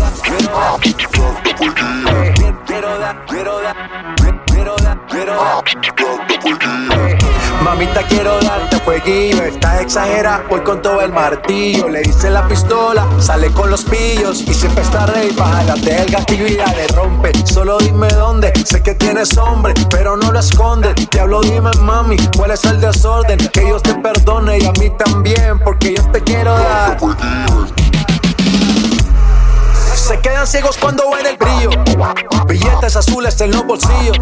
como 5.96 6.20
Mamita, 7.64 8.04
quiero 8.08 8.40
darte 8.40 8.80
fueguillo. 8.80 9.44
Estás 9.44 9.82
exagera, 9.82 10.44
voy 10.50 10.62
con 10.62 10.82
todo 10.82 11.02
el 11.02 11.12
martillo. 11.12 11.90
Le 11.90 12.02
hice 12.02 12.30
la 12.30 12.48
pistola, 12.48 13.06
sale 13.20 13.52
con 13.52 13.70
los 13.70 13.84
pillos. 13.84 14.42
Y 14.42 14.54
siempre 14.54 14.84
está 14.84 15.06
rey, 15.06 15.30
bájate 15.38 16.04
el 16.04 16.12
gatillo 16.12 16.48
y 16.48 16.56
le 16.56 16.88
rompe. 16.96 17.32
Solo 17.46 17.78
dime 17.80 18.08
dónde, 18.08 18.54
sé 18.66 18.82
que 18.82 18.96
tienes 18.96 19.38
hombre, 19.38 19.74
pero 19.90 20.16
no 20.16 20.32
lo 20.32 20.40
escondes. 20.40 20.96
Te 21.10 21.20
hablo, 21.20 21.42
dime 21.42 21.72
mami, 21.82 22.18
cuál 22.38 22.52
es 22.52 22.64
el 22.66 22.80
desorden. 22.80 23.38
Que 23.38 23.62
Dios 23.62 23.84
te 23.84 23.94
perdone 23.96 24.60
y 24.60 24.66
a 24.66 24.72
mí 24.74 24.90
también, 24.98 25.60
porque 25.60 25.96
yo 25.96 26.04
te 26.12 26.22
quiero 26.22 26.54
dar. 26.54 26.98
Se 30.10 30.20
quedan 30.22 30.48
ciegos 30.48 30.76
cuando 30.80 31.04
ven 31.12 31.24
el 31.28 31.38
brillo. 31.38 31.70
Billetes 32.48 32.96
azules 32.96 33.40
en 33.42 33.52
los 33.52 33.64
bolsillos. 33.64 34.18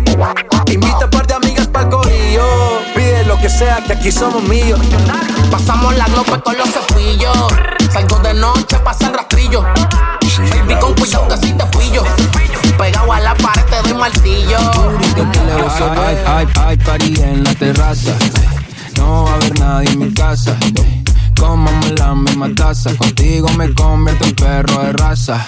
Invita 0.65 1.05
un 1.05 1.09
par 1.09 1.25
de 1.25 1.33
amigas 1.35 1.65
para 1.67 1.85
el 1.85 1.91
corillo. 1.91 2.43
Pide 2.93 3.23
lo 3.23 3.37
que 3.37 3.47
sea, 3.47 3.81
que 3.87 3.93
aquí 3.93 4.11
somos 4.11 4.43
míos. 4.43 4.77
Pasamos 5.49 5.95
la 5.95 6.03
glope 6.07 6.41
con 6.41 6.57
los 6.57 6.67
cepillos. 6.71 7.37
Salgo 7.89 8.19
de 8.19 8.33
noche, 8.33 8.77
pasa 8.79 9.07
el 9.07 9.13
rastrillo. 9.13 9.61
Baby, 9.61 10.75
con 10.81 10.93
cuidado 10.93 11.29
que 11.29 11.37
si 11.37 11.53
te 11.53 11.65
pillo. 11.67 12.03
Pegado 12.77 13.13
a 13.13 13.21
la 13.21 13.35
pared 13.35 13.63
te 13.63 13.81
doy 13.87 13.97
martillo. 13.97 14.57
Hay, 16.05 16.17
hay, 16.25 16.47
hay 16.65 16.77
party 16.79 17.21
en 17.21 17.45
la 17.45 17.55
terraza. 17.55 18.11
No 18.97 19.23
va 19.23 19.31
a 19.31 19.35
haber 19.35 19.57
nadie 19.57 19.89
en 19.91 19.99
mi 19.99 20.13
casa. 20.13 20.53
Cómame 21.39 21.91
la 21.91 22.13
misma 22.13 22.53
taza. 22.53 22.93
Contigo 22.97 23.47
me 23.55 23.73
convierto 23.73 24.25
en 24.25 24.35
perro 24.35 24.83
de 24.83 24.91
raza. 24.91 25.47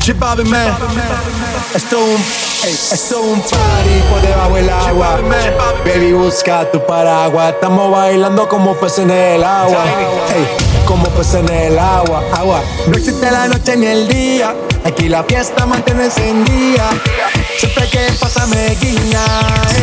Chipabi 0.00 0.44
man, 0.44 0.72
esto 1.74 1.98
es 2.64 3.12
un, 3.12 3.38
es 3.38 3.44
party 3.50 4.00
por 4.10 4.22
debajo 4.22 4.54
del 4.54 4.70
agua. 4.70 5.20
Baby 5.84 6.12
busca 6.14 6.70
tu 6.70 6.84
paraguas, 6.86 7.52
estamos 7.52 7.90
bailando 7.92 8.48
como 8.48 8.74
peces 8.76 9.00
en 9.00 9.10
el 9.10 9.44
agua. 9.44 9.84
Como 10.86 11.04
peces 11.10 11.34
en 11.34 11.48
el 11.50 11.78
agua, 11.78 12.24
agua. 12.32 12.62
No 12.86 12.96
existe 12.96 13.30
la 13.30 13.46
noche 13.48 13.76
ni 13.76 13.86
el 13.86 14.08
día, 14.08 14.54
aquí 14.84 15.08
la 15.10 15.22
fiesta 15.24 15.66
mantiene 15.66 16.06
encendida. 16.06 16.90
Siempre 17.58 17.88
que 17.90 18.08
pasa 18.18 18.46
me 18.46 18.74
guiña, 18.76 19.22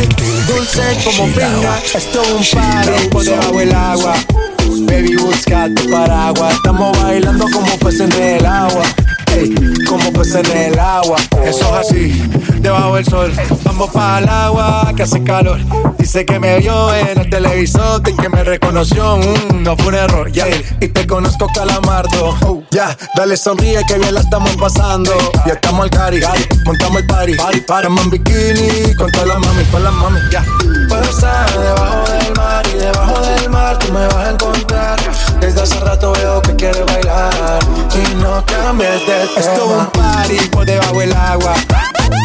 ey, 0.00 0.08
dulce 0.48 0.82
como 1.04 1.28
piña. 1.32 1.78
Esto 1.94 2.22
es 2.22 2.54
un 2.54 2.60
party 2.60 3.08
por 3.08 3.24
debajo 3.24 3.56
del 3.56 3.72
agua. 3.72 4.14
Baby 4.68 5.16
busca 5.16 5.68
tu 5.74 5.90
paraguas, 5.90 6.54
estamos 6.54 6.96
bailando 7.02 7.46
como 7.52 7.78
peces 7.78 8.14
en 8.14 8.22
el 8.22 8.46
agua. 8.46 8.82
Ey, 9.34 9.54
como 9.86 10.12
peces 10.12 10.48
en 10.50 10.72
el 10.72 10.78
agua. 10.78 11.16
Eso 11.44 11.64
es 11.80 11.86
así, 11.86 12.22
debajo 12.60 12.96
del 12.96 13.04
sol. 13.06 13.32
Vamos 13.64 13.90
para 13.90 14.18
el 14.18 14.28
agua 14.28 14.92
que 14.94 15.02
hace 15.04 15.22
calor. 15.24 15.58
Dice 15.98 16.24
que 16.26 16.38
me 16.38 16.58
vio 16.58 16.94
en 16.94 17.18
el 17.18 17.30
televisor, 17.30 18.02
y 18.06 18.14
que 18.14 18.28
me 18.28 18.44
reconoció. 18.44 19.16
mm, 19.16 19.62
no 19.62 19.76
fue 19.76 19.88
un 19.88 19.94
error, 19.94 20.30
ya. 20.32 20.46
Y 20.80 20.88
te 20.88 21.06
conozco, 21.06 21.46
calamardo. 21.54 22.36
Oh, 22.42 22.62
ya, 22.70 22.96
dale 23.16 23.36
sonríe 23.36 23.80
que 23.86 23.98
bien 23.98 24.14
la 24.14 24.20
estamos 24.20 24.54
pasando. 24.56 25.12
Ya 25.46 25.54
estamos 25.54 25.84
al 25.84 25.90
cari, 25.90 26.20
montamos 26.64 27.00
el 27.00 27.06
party. 27.06 27.34
Party, 27.36 27.58
Estamos 27.58 28.04
en 28.04 28.10
bikini 28.10 28.94
con 28.96 29.10
todas 29.12 29.28
las 29.28 29.38
mami, 29.38 29.64
con 29.64 29.82
las 29.82 29.92
mami, 29.94 30.20
ya. 30.30 30.44
Puedo 30.88 31.02
estar 31.02 31.50
debajo 31.50 32.10
del 32.12 32.34
mar 32.34 32.66
y 32.66 32.78
debajo 32.78 33.20
del 33.20 33.50
mar 33.50 33.78
tú 33.78 33.92
me 33.92 34.06
vas 34.06 34.16
a 34.16 34.30
encontrar. 34.30 34.98
Desde 35.40 35.62
hace 35.62 35.78
rato 35.80 36.12
veo 36.12 36.40
que 36.40 36.56
quieres 36.56 36.84
bailar 36.86 37.58
y 37.94 38.14
no 38.14 38.42
cambies 38.46 39.06
de 39.06 39.28
tema. 39.34 39.54
Es 39.54 39.60
un 39.60 39.86
party 39.90 40.48
por 40.50 40.64
debajo 40.64 40.98
del 40.98 41.12
agua. 41.12 41.54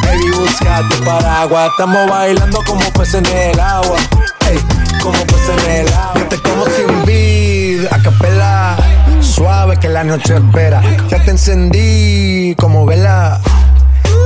Baby, 0.03 0.31
busca 0.31 0.81
tu 0.89 1.03
paraguas. 1.03 1.71
Estamos 1.71 2.09
bailando 2.09 2.59
como 2.65 2.89
peces 2.91 3.15
en 3.15 3.25
el 3.25 3.59
agua. 3.59 3.97
Hey, 4.45 4.59
como 5.01 5.19
peces 5.25 5.65
en 5.65 5.71
el 5.71 5.93
agua. 5.93 6.13
Yo 6.15 6.27
te 6.27 6.37
como 6.41 6.65
sin 6.65 7.05
vid, 7.05 7.85
a 7.91 8.01
capela. 8.01 8.77
Suave 9.19 9.77
que 9.77 9.89
la 9.89 10.03
noche 10.03 10.35
espera. 10.35 10.81
Ya 11.09 11.21
te 11.23 11.31
encendí 11.31 12.55
como 12.57 12.85
vela. 12.85 13.41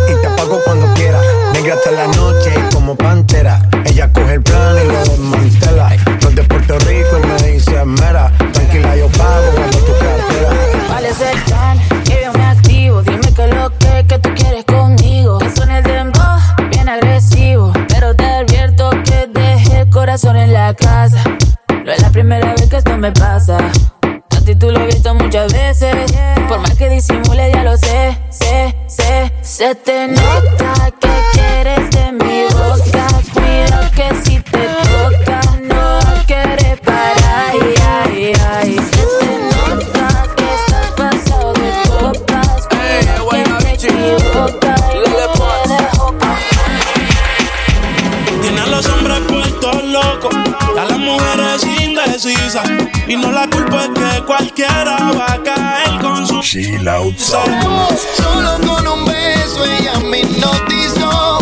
Y 0.09 0.21
te 0.21 0.27
apago 0.27 0.59
cuando 0.63 0.93
quieras 0.93 1.23
Negra 1.58 1.74
hasta 1.74 1.89
la 1.89 2.05
noche 2.05 2.53
como 2.72 2.95
pantera. 2.95 3.68
Ella 3.84 4.08
coge 4.14 4.36
el 4.36 4.43
plan 4.43 4.76
y 4.80 4.88
lo 4.91 4.99
desmantela. 4.99 5.89
Soy 6.22 6.36
de 6.36 6.43
Puerto 6.43 6.78
Rico 6.78 7.18
y 7.18 7.26
me 7.26 7.51
dice 7.51 7.84
mera. 7.84 8.32
Tranquila, 8.53 8.95
yo 8.95 9.08
pago 9.08 9.51
cuando 9.55 9.78
tu 9.80 9.91
cartera. 9.93 10.49
¿Cuál 10.88 11.05
es 11.05 11.20
el 11.20 11.41
plan? 11.41 11.80
Que 12.03 12.22
yo 12.26 12.34
me 12.34 12.45
activo. 12.45 13.01
Dime 13.01 13.34
que 13.34 13.47
lo 13.47 13.76
que, 13.80 14.05
que 14.08 14.20
tú 14.20 14.30
quieres 14.36 14.66
conmigo. 14.66 15.39
Que 15.39 15.49
suene 15.49 15.80
el 15.80 15.84
dembow, 15.84 16.38
bien 16.70 16.89
agresivo. 16.89 17.74
Pero 17.88 18.16
te 18.16 18.26
advierto 18.26 18.91
que 19.03 19.28
dejé 19.34 19.80
el 19.80 19.89
corazón 19.89 20.38
en 20.38 20.53
la 20.53 20.76
casa. 20.76 21.24
No 21.84 21.91
es 21.91 21.99
la 22.03 22.12
primera 22.12 22.53
vez 22.53 22.70
que 22.70 22.78
esto 22.78 22.95
me 22.99 23.12
pasa. 23.14 23.58
Tú 24.60 24.72
lo 24.72 24.80
he 24.80 24.86
visto 24.86 25.14
muchas 25.14 25.51
veces. 25.51 25.93
Por 26.47 26.60
más 26.60 26.74
que 26.76 26.89
disimule, 26.89 27.51
ya 27.53 27.64
lo 27.64 27.78
sé, 27.78 28.18
sé, 28.30 28.76
sé. 28.88 29.34
Se 29.41 29.76
te 29.76 30.08
nota 30.08 30.86
cualquiera 54.28 54.97
va 55.17 55.34
a 55.34 55.41
caer 55.41 56.01
con 56.01 56.28
su 56.28 56.36
out 56.89 57.17
sound. 57.17 57.63
Solo 58.17 58.57
con 58.67 58.86
un 58.86 59.05
beso 59.05 59.63
ella 59.63 59.93
me 60.01 60.19
hipnotizó. 60.19 61.39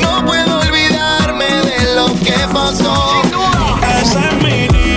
No 0.00 0.24
puedo 0.24 0.58
olvidarme 0.60 1.44
de 1.44 1.94
lo 1.94 2.06
que 2.24 2.38
pasó. 2.52 3.22
Esa 4.00 4.30
es 4.30 4.42
mi 4.42 4.93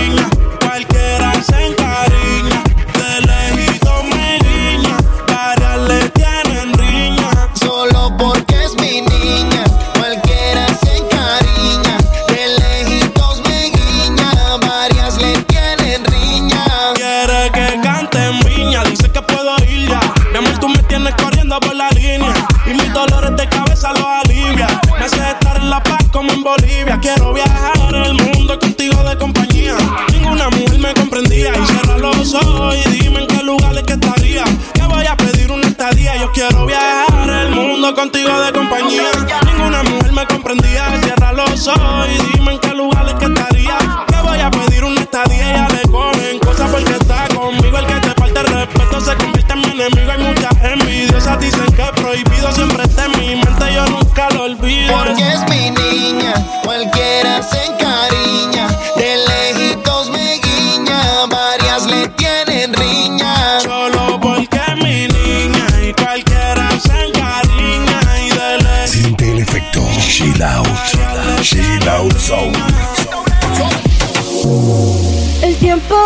El 75.40 75.56
tiempo 75.56 75.96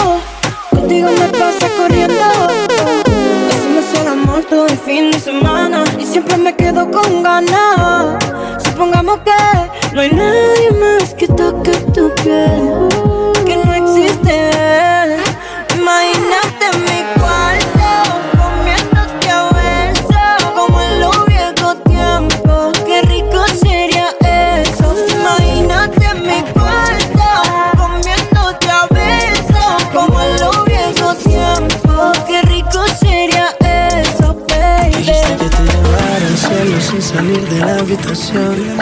contigo 0.71 1.09
me 1.11 1.27
pasa 1.37 1.69
corriendo. 1.77 2.15
Hacemos 3.51 4.01
el 4.01 4.07
amor 4.07 4.45
todo 4.45 4.69
el 4.69 4.79
fin 4.79 5.11
de 5.11 5.19
semana 5.19 5.83
y 5.99 6.07
siempre 6.07 6.37
me 6.37 6.55
quedo 6.55 6.89
con 6.93 7.25
ganas. 7.25 8.23
Supongamos 8.65 9.19
que 9.25 9.33
no 9.95 10.01
hay 10.01 10.11
nadie 10.13 10.71
más 10.71 11.13
que 11.15 11.27
toque 11.27 11.73
tu 11.93 12.15
piel, 12.23 12.89
la 37.65 37.79
habitación. 37.79 38.77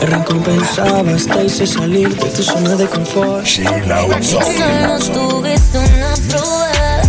Me 0.00 0.06
recompensabas, 0.06 1.26
te 1.26 1.44
hice 1.44 1.66
salir 1.66 2.14
de 2.14 2.30
tu 2.30 2.42
zona 2.42 2.74
de 2.74 2.86
confort. 2.86 3.46
Solo 3.46 4.22
sound. 4.22 5.12
tuviste 5.12 5.78
una 5.78 6.14
prueba 6.28 7.02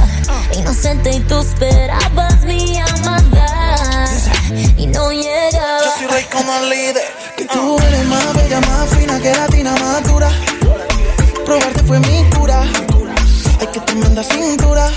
Inocente 0.57 1.11
y 1.11 1.19
tú 1.21 1.39
esperabas 1.39 2.43
mi 2.43 2.73
llamada 2.73 4.05
Y 4.77 4.87
no 4.87 5.11
llegaba 5.11 5.83
Yo 5.83 5.91
soy 5.97 6.07
rey 6.07 6.25
como 6.31 6.53
el 6.57 6.69
líder. 6.69 7.03
Que 7.37 7.45
tú 7.45 7.77
eres 7.79 8.05
más 8.05 8.33
bella, 8.33 8.59
más 8.61 8.89
fina 8.89 9.19
que 9.19 9.33
latina, 9.33 9.75
más 9.79 10.03
dura. 10.03 10.29
Probarte 11.45 11.83
fue 11.83 11.99
mi 11.99 12.23
cura. 12.35 12.63
Ay, 13.59 13.67
que 13.71 13.79
tremenda 13.81 14.23
cintura. 14.23 14.89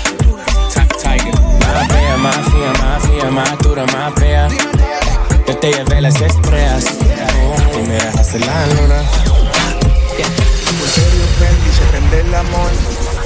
Tiger. 1.01 1.39
Más 1.59 1.87
bella, 1.87 2.17
más 2.17 2.35
fría, 2.35 2.73
más 2.81 3.03
fría, 3.03 3.31
más 3.31 3.57
dura, 3.59 3.85
más 3.85 4.13
fea. 4.15 4.47
Te 5.63 5.71
llevé 5.71 6.01
las 6.01 6.19
estrellas 6.19 6.83
y 7.73 7.87
me 7.87 7.93
dejaste 7.93 8.37
la 8.39 8.65
luna. 8.67 9.01
serio 10.93 11.25
Fendi, 11.39 11.71
se 11.71 11.85
prende 11.89 12.19
el 12.19 12.35
amor. 12.35 12.69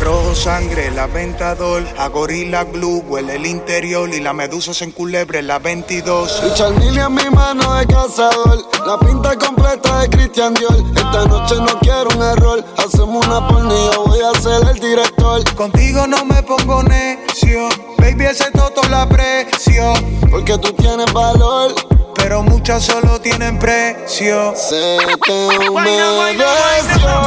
Rojo 0.02 0.36
sangre, 0.36 0.92
la 0.92 1.08
ventador. 1.08 1.84
A 1.98 2.10
gorila 2.10 2.66
glue, 2.66 3.02
huele 3.08 3.38
el 3.38 3.48
interior. 3.48 4.08
Y 4.14 4.20
la 4.20 4.34
medusa 4.34 4.76
se 4.76 4.86
enculebre 4.86 5.42
la 5.42 5.58
22. 5.58 6.44
Richard 6.44 6.76
Mille 6.76 7.02
en 7.02 7.16
mi 7.16 7.28
mano 7.32 7.74
de 7.74 7.88
cazador. 7.88 8.64
La 8.86 9.00
pinta 9.00 9.36
completa 9.36 10.02
de 10.02 10.10
Christian 10.10 10.54
Dior. 10.54 10.78
Esta 10.96 11.26
noche 11.26 11.56
no 11.56 11.80
quiero 11.80 12.08
un 12.16 12.22
error. 12.22 12.64
Hacemos 12.78 13.26
una 13.26 13.48
pornilla, 13.48 13.98
voy 13.98 14.20
a 14.22 14.40
ser 14.40 14.62
el 14.76 14.80
director. 14.80 15.56
Contigo 15.56 16.06
no 16.06 16.24
me 16.24 16.44
pongo 16.44 16.84
necio. 16.84 17.68
Baby, 17.98 18.26
ese 18.26 18.52
toto 18.52 18.88
la 18.90 19.02
aprecio. 19.02 19.92
Porque 20.30 20.56
tú 20.60 20.72
tienes 20.74 21.12
valor. 21.12 21.74
Pero 22.18 22.44
muchas 22.44 22.84
solo 22.84 23.20
tienen 23.22 23.58
precio. 23.60 24.54
Se 24.56 24.98
te 25.26 25.70
humedeció 25.70 27.18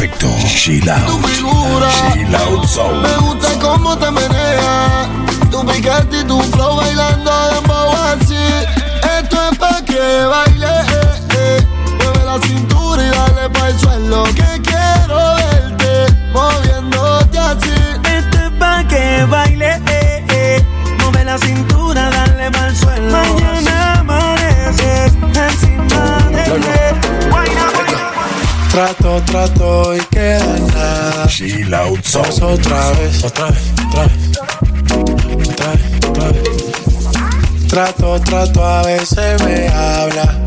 perfecto. 0.00 0.28
Chill 0.46 0.88
out. 0.88 1.22
Chill 2.14 2.34
out 2.34 2.64
soul. 2.66 3.00
Me 3.02 3.14
gusta 3.18 3.48
cómo 3.60 3.96
te 3.98 4.10
meneas. 4.10 5.08
Tu 5.50 5.66
picante 5.66 6.20
y 6.20 6.24
tu 6.24 6.40
flow 6.40 6.76
bailando 6.76 7.30
dembow 7.50 7.92
así. 7.92 8.36
Esto 9.18 9.50
es 9.50 9.58
pa' 9.58 9.82
que 9.84 10.24
baile. 10.24 10.66
Eh, 10.66 11.20
eh. 11.36 11.66
Mueve 12.02 12.24
la 12.24 12.38
cintura 12.40 13.02
y 13.04 13.10
dale 13.10 13.50
pa' 13.50 13.68
el 13.68 13.78
suelo. 13.78 14.24
Que 14.24 14.60
quiero 14.62 15.34
verte 15.36 16.14
moviéndote 16.32 17.38
así. 17.38 17.74
Esto 18.16 18.38
es 18.46 18.50
pa' 18.58 18.84
que 18.88 19.24
baile. 19.28 19.80
eh, 19.86 20.24
Eh, 20.32 20.64
Mueve 21.00 21.24
la 21.24 21.38
cintura 21.38 21.69
Trato, 28.70 29.20
trato 29.26 29.96
y 29.96 30.00
queda 30.12 30.58
nada. 30.74 31.26
Chill 31.26 31.74
out 31.74 32.04
zone. 32.04 32.28
otra 32.40 32.90
vez, 32.92 33.24
otra 33.24 33.46
vez, 33.50 33.72
otra 33.88 34.06
vez. 34.06 34.30
Otra 35.48 35.72
vez, 35.72 36.08
otra 36.08 36.28
vez. 36.28 37.66
Trato, 37.68 38.20
trato, 38.20 38.64
a 38.64 38.82
veces 38.84 39.42
me 39.42 39.68
habla 39.68 40.38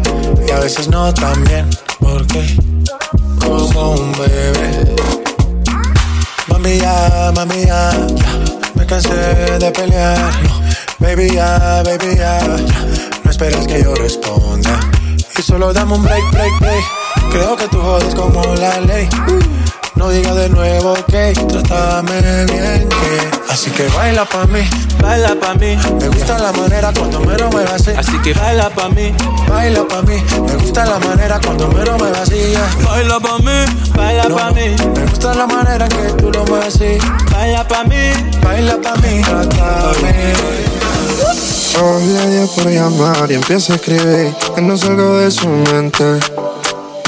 y 0.47 0.51
a 0.51 0.59
veces 0.59 0.87
no 0.87 1.13
también. 1.13 1.69
Porque 1.99 2.45
como 3.39 3.91
un 3.91 4.11
bebé. 4.13 4.95
Mami 6.47 6.77
ya, 6.77 7.31
mami 7.35 7.65
ya, 7.65 7.91
me 8.75 8.85
cansé 8.85 9.13
de 9.59 9.71
pelear. 9.71 10.31
Baby 10.99 11.31
ya, 11.31 11.83
baby 11.83 12.15
ya, 12.15 12.39
no 13.25 13.29
esperes 13.29 13.67
que 13.67 13.83
yo 13.83 13.93
responda. 13.95 14.79
Y 15.37 15.41
solo 15.41 15.73
dame 15.73 15.95
un 15.95 16.03
break, 16.03 16.31
break, 16.31 16.59
break. 16.61 17.02
Creo 17.33 17.57
que 17.57 17.67
tú 17.67 17.79
jodes 17.81 18.13
como 18.13 18.43
la 18.55 18.79
ley. 18.81 19.09
No 19.95 20.09
diga 20.09 20.35
de 20.35 20.49
nuevo 20.49 20.93
que 21.07 21.33
trátame 21.33 22.45
bien 22.45 22.87
que 22.87 23.51
Así 23.51 23.71
que 23.71 23.87
baila 23.87 24.23
pa' 24.25 24.45
mí, 24.45 24.61
baila 25.01 25.33
pa' 25.39 25.55
mí. 25.55 25.75
Me 25.99 26.09
gusta 26.09 26.37
la 26.37 26.51
manera 26.51 26.91
cuando 26.93 27.21
me 27.21 27.35
lo 27.35 27.49
me 27.49 27.63
así. 27.63 27.89
Así 27.97 28.19
que 28.19 28.35
baila 28.35 28.69
pa' 28.69 28.89
mí, 28.89 29.15
baila 29.49 29.83
pa' 29.87 30.03
mí. 30.03 30.23
Me 30.45 30.55
gusta 30.57 30.85
la 30.85 30.99
manera 30.99 31.39
cuando 31.43 31.67
me 31.69 31.83
lo 31.83 31.97
me 31.97 32.11
vacías 32.11 32.85
Baila 32.85 33.19
pa' 33.19 33.39
mí, 33.39 33.65
baila 33.95 34.23
pa' 34.29 34.51
mí. 34.51 34.75
Me 34.95 35.05
gusta 35.07 35.33
la 35.33 35.47
manera 35.47 35.87
que 35.87 36.13
tú 36.21 36.31
lo 36.31 36.45
mueves 36.45 36.75
así. 36.75 36.99
Baila 37.31 37.67
pa' 37.67 37.83
mí, 37.85 38.11
baila 38.43 38.77
pa' 38.79 38.95
mí 38.97 39.21
Trátame. 39.21 40.33
Hoy 41.81 42.05
le 42.05 42.29
dio 42.29 42.47
por 42.47 42.69
llamar 42.69 43.31
y 43.31 43.33
empieza 43.33 43.73
a 43.73 43.75
escribir. 43.77 44.35
Que 44.53 44.61
no 44.61 44.77
salgo 44.77 45.17
de 45.17 45.31
su 45.31 45.47
mente. 45.47 46.19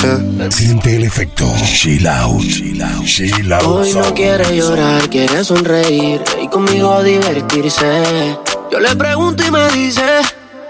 Yeah. 0.02 0.52
Siente 0.52 0.96
el 0.96 1.04
efecto. 1.04 1.46
Chill 1.64 2.08
out. 2.08 2.42
Chill 2.42 2.82
out. 2.82 3.06
Chill 3.06 3.52
out 3.52 3.64
Hoy 3.64 3.94
no 3.94 4.14
quiere 4.14 4.56
llorar, 4.56 5.10
quiere 5.10 5.44
sonreír 5.44 6.22
y 6.42 6.48
conmigo 6.48 7.02
divertirse. 7.04 8.38
Yo 8.72 8.80
le 8.80 8.96
pregunto 8.96 9.44
y 9.46 9.52
me 9.52 9.68
dice, 9.72 10.04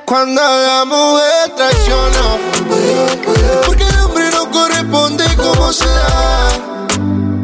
Cuando 0.06 0.42
la 0.42 0.86
mujer 0.86 1.56
traiciona, 1.58 2.38
porque 3.66 3.84
el 3.84 4.00
hombre 4.00 4.30
no 4.32 4.50
corresponde 4.52 5.26
como 5.36 5.74
se 5.74 5.86
da, 5.86 6.88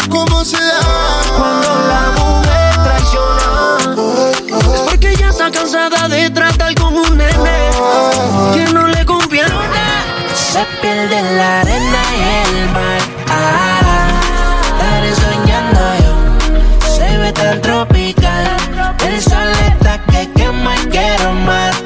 como 0.10 0.46
se 0.46 0.58
da. 0.58 1.61
Se 10.52 10.66
pierde 10.82 11.22
la 11.38 11.62
arena 11.62 12.02
y 12.18 12.22
el 12.46 12.70
mar. 12.72 13.02
Ah, 13.30 14.20
estaré 14.68 15.16
soñando 15.16 15.80
yo. 16.04 16.92
Se 16.94 17.18
ve 17.20 17.32
tan 17.32 17.62
tropical. 17.62 18.58
El 19.08 19.22
sol 19.22 19.50
está 19.70 19.98
que 20.12 20.30
quema 20.34 20.76
quiero 20.90 21.32
más. 21.48 21.82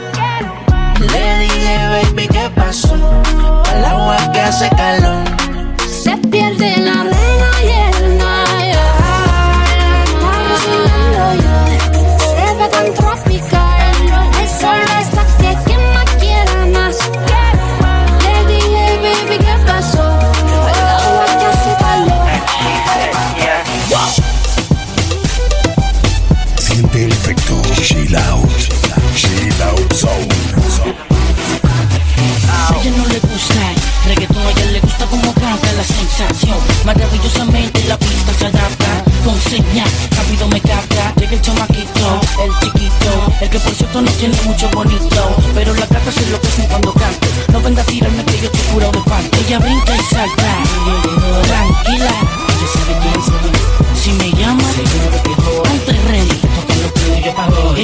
Le 0.99 1.39
dije, 1.41 1.77
baby, 1.89 2.27
¿qué 2.27 2.49
pasó? 2.55 2.95
Al 3.71 3.85
agua 3.85 4.17
que 4.33 4.41
hace 4.41 4.67
calor. 4.69 5.44
Maravillosamente 36.85 37.83
la 37.89 37.99
pista 37.99 38.33
se 38.39 38.45
adapta 38.45 39.03
con 39.25 39.37
señal, 39.41 39.89
rápido 40.15 40.47
me 40.47 40.61
capta. 40.61 41.13
Llega 41.19 41.33
el 41.33 41.41
chamaquito, 41.41 42.21
el 42.41 42.51
chiquito, 42.61 43.33
el 43.41 43.49
que 43.49 43.59
por 43.59 43.73
cierto 43.73 44.01
no 44.01 44.11
tiene 44.11 44.37
mucho 44.45 44.69
bonito. 44.69 45.35
Pero 45.53 45.73
las 45.73 45.89
gatas 45.89 46.13
se 46.13 46.23
enloquecen 46.23 46.67
cuando 46.67 46.93
canto. 46.93 47.27
No 47.51 47.59
venga 47.59 47.81
a 47.81 47.85
tirarme 47.85 48.23
que 48.23 48.39
yo 48.39 48.45
estoy 48.45 48.61
curado 48.73 48.91
de 48.93 49.01
panto. 49.01 49.37
Ella 49.45 49.59
brinca 49.59 49.93
y 49.93 50.15
salta, 50.15 50.63
tranquila, 51.47 52.11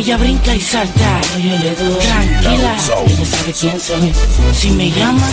Ella 0.02 0.18
brinca 0.18 0.56
y 0.56 0.60
salta, 0.60 1.22
tranquila, 1.32 1.72
ella 2.42 2.76
sabe 2.80 3.54
quién 3.54 3.80
soy. 3.80 4.12
Si 4.52 4.72
me 4.72 4.90
llama. 4.90 5.28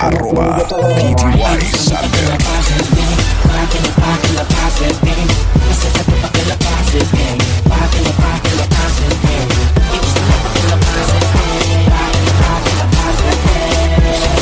Arroba 0.00 0.58
PTY 0.58 1.64
Sander. 1.74 2.36
Para 2.36 3.64
que 3.70 3.80
la 3.80 3.94
paz, 3.96 4.18
que 4.20 4.32
la 4.34 4.44
pases 4.44 5.00
bien. 5.00 5.26
Acércate 5.70 6.12
pa' 6.20 6.28
que 6.32 6.44
la 6.44 6.56
pases 6.58 7.10
bien. 7.12 7.38
Para 7.66 7.88
que 7.88 8.00
la 8.02 8.10
paz, 8.10 8.40
que 8.42 8.52
la 8.56 8.66
pases 8.68 9.14
bien. 9.24 9.48
Y 9.88 9.96
tú 9.96 10.08
sabes 10.12 10.36
pa' 10.44 10.52
que 10.52 10.60
la 10.68 10.76
pases 10.76 11.24
bien. 11.32 11.80
Para 11.88 12.12
que 12.12 12.20
la 12.28 12.34
paz, 12.36 12.60
que 12.60 12.72
la 12.76 12.84
pases 12.92 13.40
bien. 13.40 13.72
Tú 13.96 14.12
sabes 14.12 14.36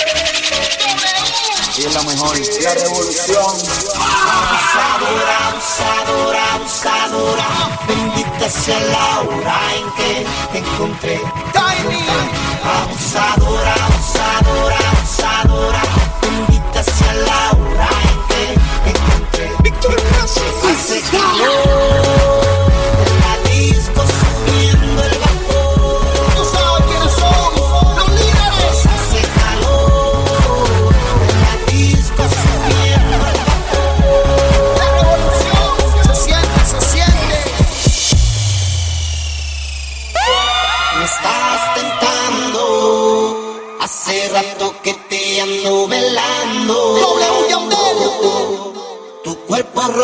Ella 1.82 1.90
es 1.90 1.96
la 1.96 2.04
mejor. 2.04 2.38
La 2.38 2.74
revolución. 2.76 3.56
Abusadora, 4.70 5.38
abusadora, 5.48 6.54
abusadora. 6.54 7.48
Bendita 7.88 8.50
sea 8.52 8.80
la 8.82 9.22
hora 9.22 9.58
en 9.76 9.92
que 9.94 10.26
te 10.52 10.58
encontré. 10.60 11.20
Abusadora, 12.64 13.74
abusadora, 13.74 14.78
abusadora. 14.92 16.01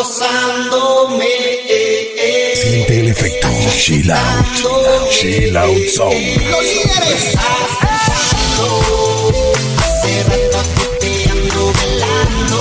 Rozándome. 0.07 1.27
Siente 2.55 2.99
el 2.99 3.07
efecto. 3.09 3.47
Chill 3.75 4.11
out. 4.11 4.45
Chill 5.11 5.57
out 5.57 5.87
zone. 5.89 6.35
Los 6.49 6.63
líderes. 6.63 7.35
Hace 9.77 10.23
rato 10.23 10.59
que 10.75 10.87
te 10.99 11.29
ando 11.29 11.73
velando. 11.73 12.59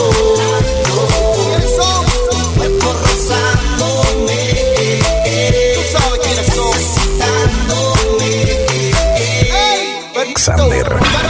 Tu 10.45 11.26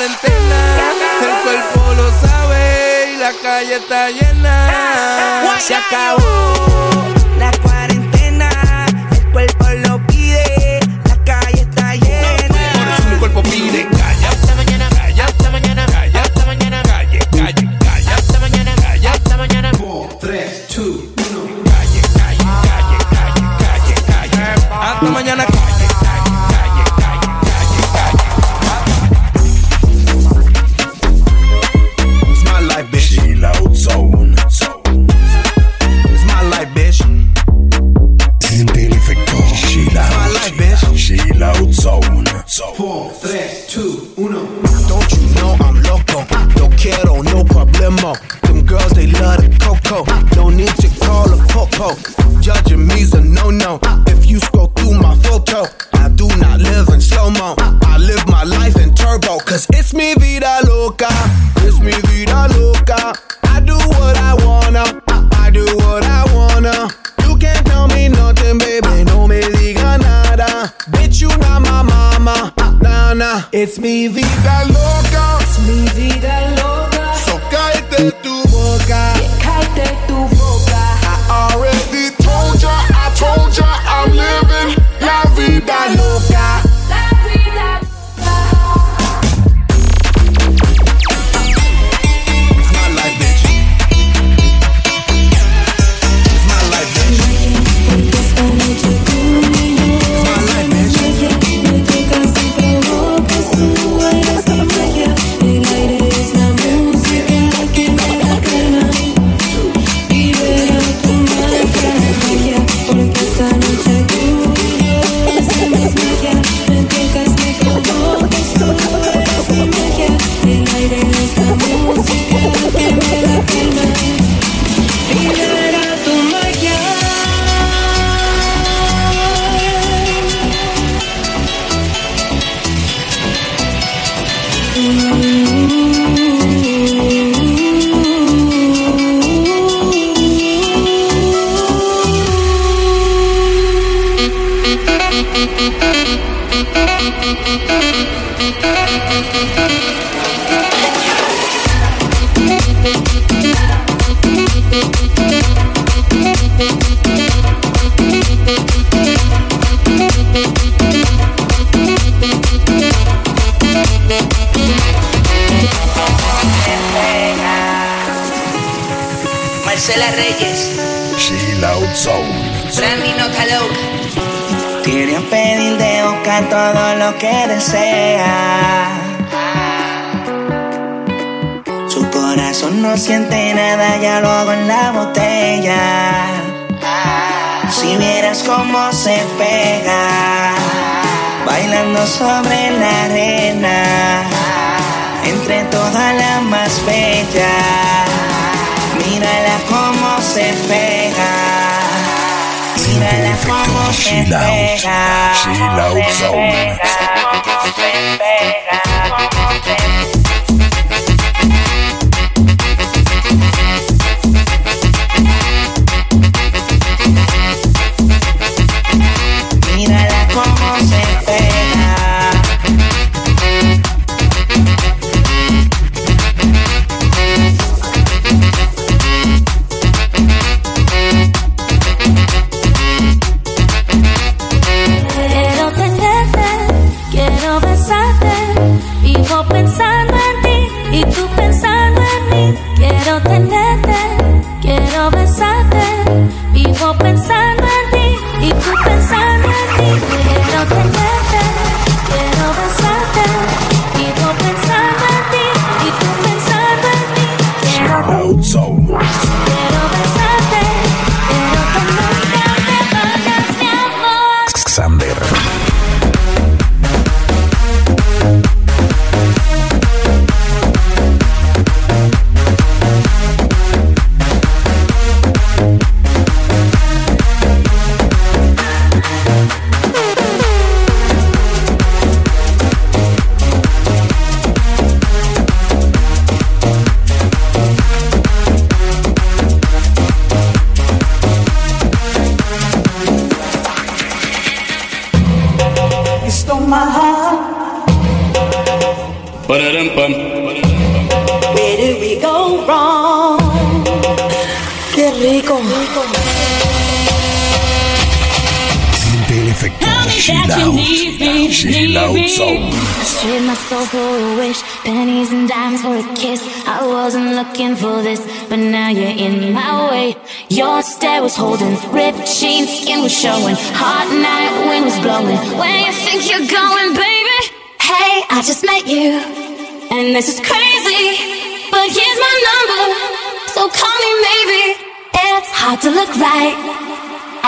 El 0.00 0.16
cuerpo 1.42 1.92
lo 1.94 2.10
sabe 2.18 3.12
y 3.12 3.16
la 3.18 3.30
calle 3.42 3.76
está 3.76 4.08
llena. 4.08 4.68
Ah, 4.70 5.44
ah. 5.54 5.60
Se 5.60 5.74
acabó. 5.74 7.11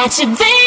right 0.05 0.11
to 0.11 0.27
be 0.37 0.64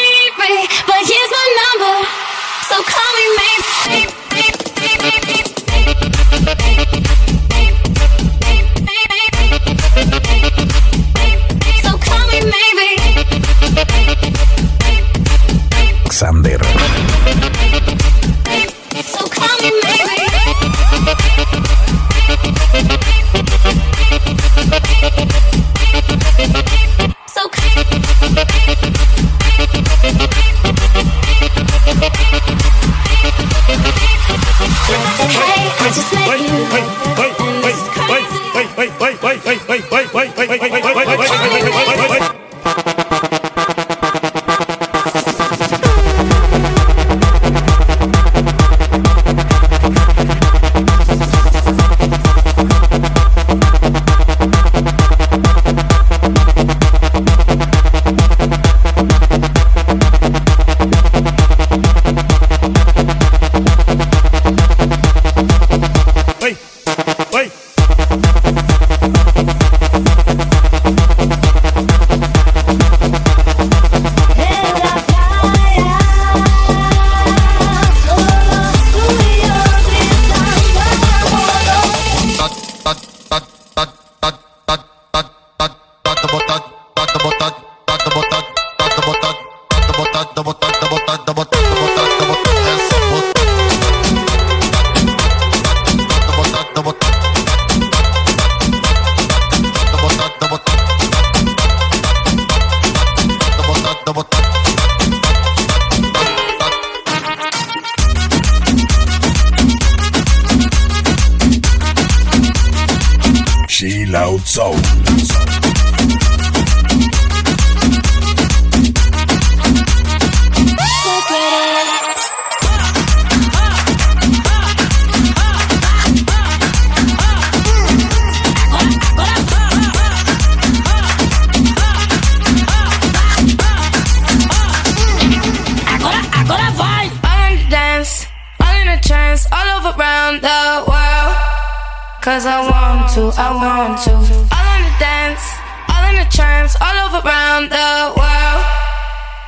Cause 142.28 142.44
I 142.44 142.60
want 142.60 143.08
to, 143.14 143.32
I 143.40 143.48
want 143.56 143.96
to. 144.04 144.12
All 144.12 144.70
in 144.76 144.84
a 144.84 144.94
dance, 145.00 145.40
all 145.88 146.04
in 146.12 146.20
a 146.20 146.28
trance, 146.28 146.76
all 146.76 147.08
over 147.08 147.24
around 147.24 147.72
the 147.72 148.12
world. 148.20 148.60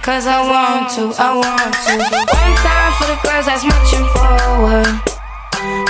Cause 0.00 0.24
I 0.24 0.40
want 0.48 0.88
to, 0.96 1.12
I 1.20 1.28
want 1.36 1.76
to. 1.76 1.94
One 2.00 2.56
time 2.64 2.92
for 2.96 3.04
the 3.12 3.20
girls 3.20 3.44
that's 3.44 3.68
marching 3.68 4.08
forward. 4.16 4.96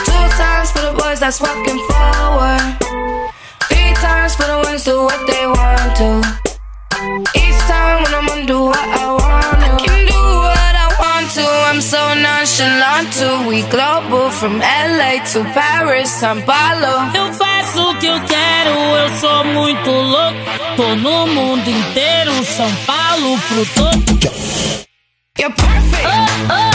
Two 0.02 0.24
times 0.34 0.74
for 0.74 0.90
the 0.90 0.98
boys 0.98 1.20
that's 1.22 1.38
walking 1.38 1.78
forward. 1.86 2.58
Three 3.70 3.94
times 4.02 4.34
for 4.34 4.50
the 4.50 4.58
ones 4.66 4.82
do 4.82 4.98
what 5.06 5.22
they 5.30 5.46
want 5.46 5.94
to. 5.94 6.10
Each 7.38 7.60
time 7.70 8.02
when 8.02 8.12
I'm 8.18 8.26
gonna 8.26 8.46
do 8.46 8.64
what 8.66 8.82
I 8.98 9.06
want 9.14 9.30
I'm 11.80 11.86
so 11.86 12.14
nonchalant 12.14 13.10
to. 13.14 13.48
We 13.48 13.62
global 13.70 14.30
from 14.30 14.58
LA 14.58 15.24
to 15.32 15.42
Paris, 15.54 16.10
São 16.10 16.42
Paulo. 16.42 17.10
Eu 17.14 17.32
faço 17.32 17.90
o 17.90 17.98
que 17.98 18.04
eu 18.04 18.20
quero, 18.24 18.70
eu 18.70 19.08
sou 19.16 19.44
muito 19.44 19.90
louco. 19.90 20.36
Tô 20.76 20.94
no 20.96 21.26
mundo 21.28 21.70
inteiro, 21.70 22.44
São 22.44 22.70
Paulo 22.84 23.38
pro 23.48 23.64
todo. 23.74 24.20
You're 25.38 25.54
perfect. 25.54 26.48
Now 26.48 26.69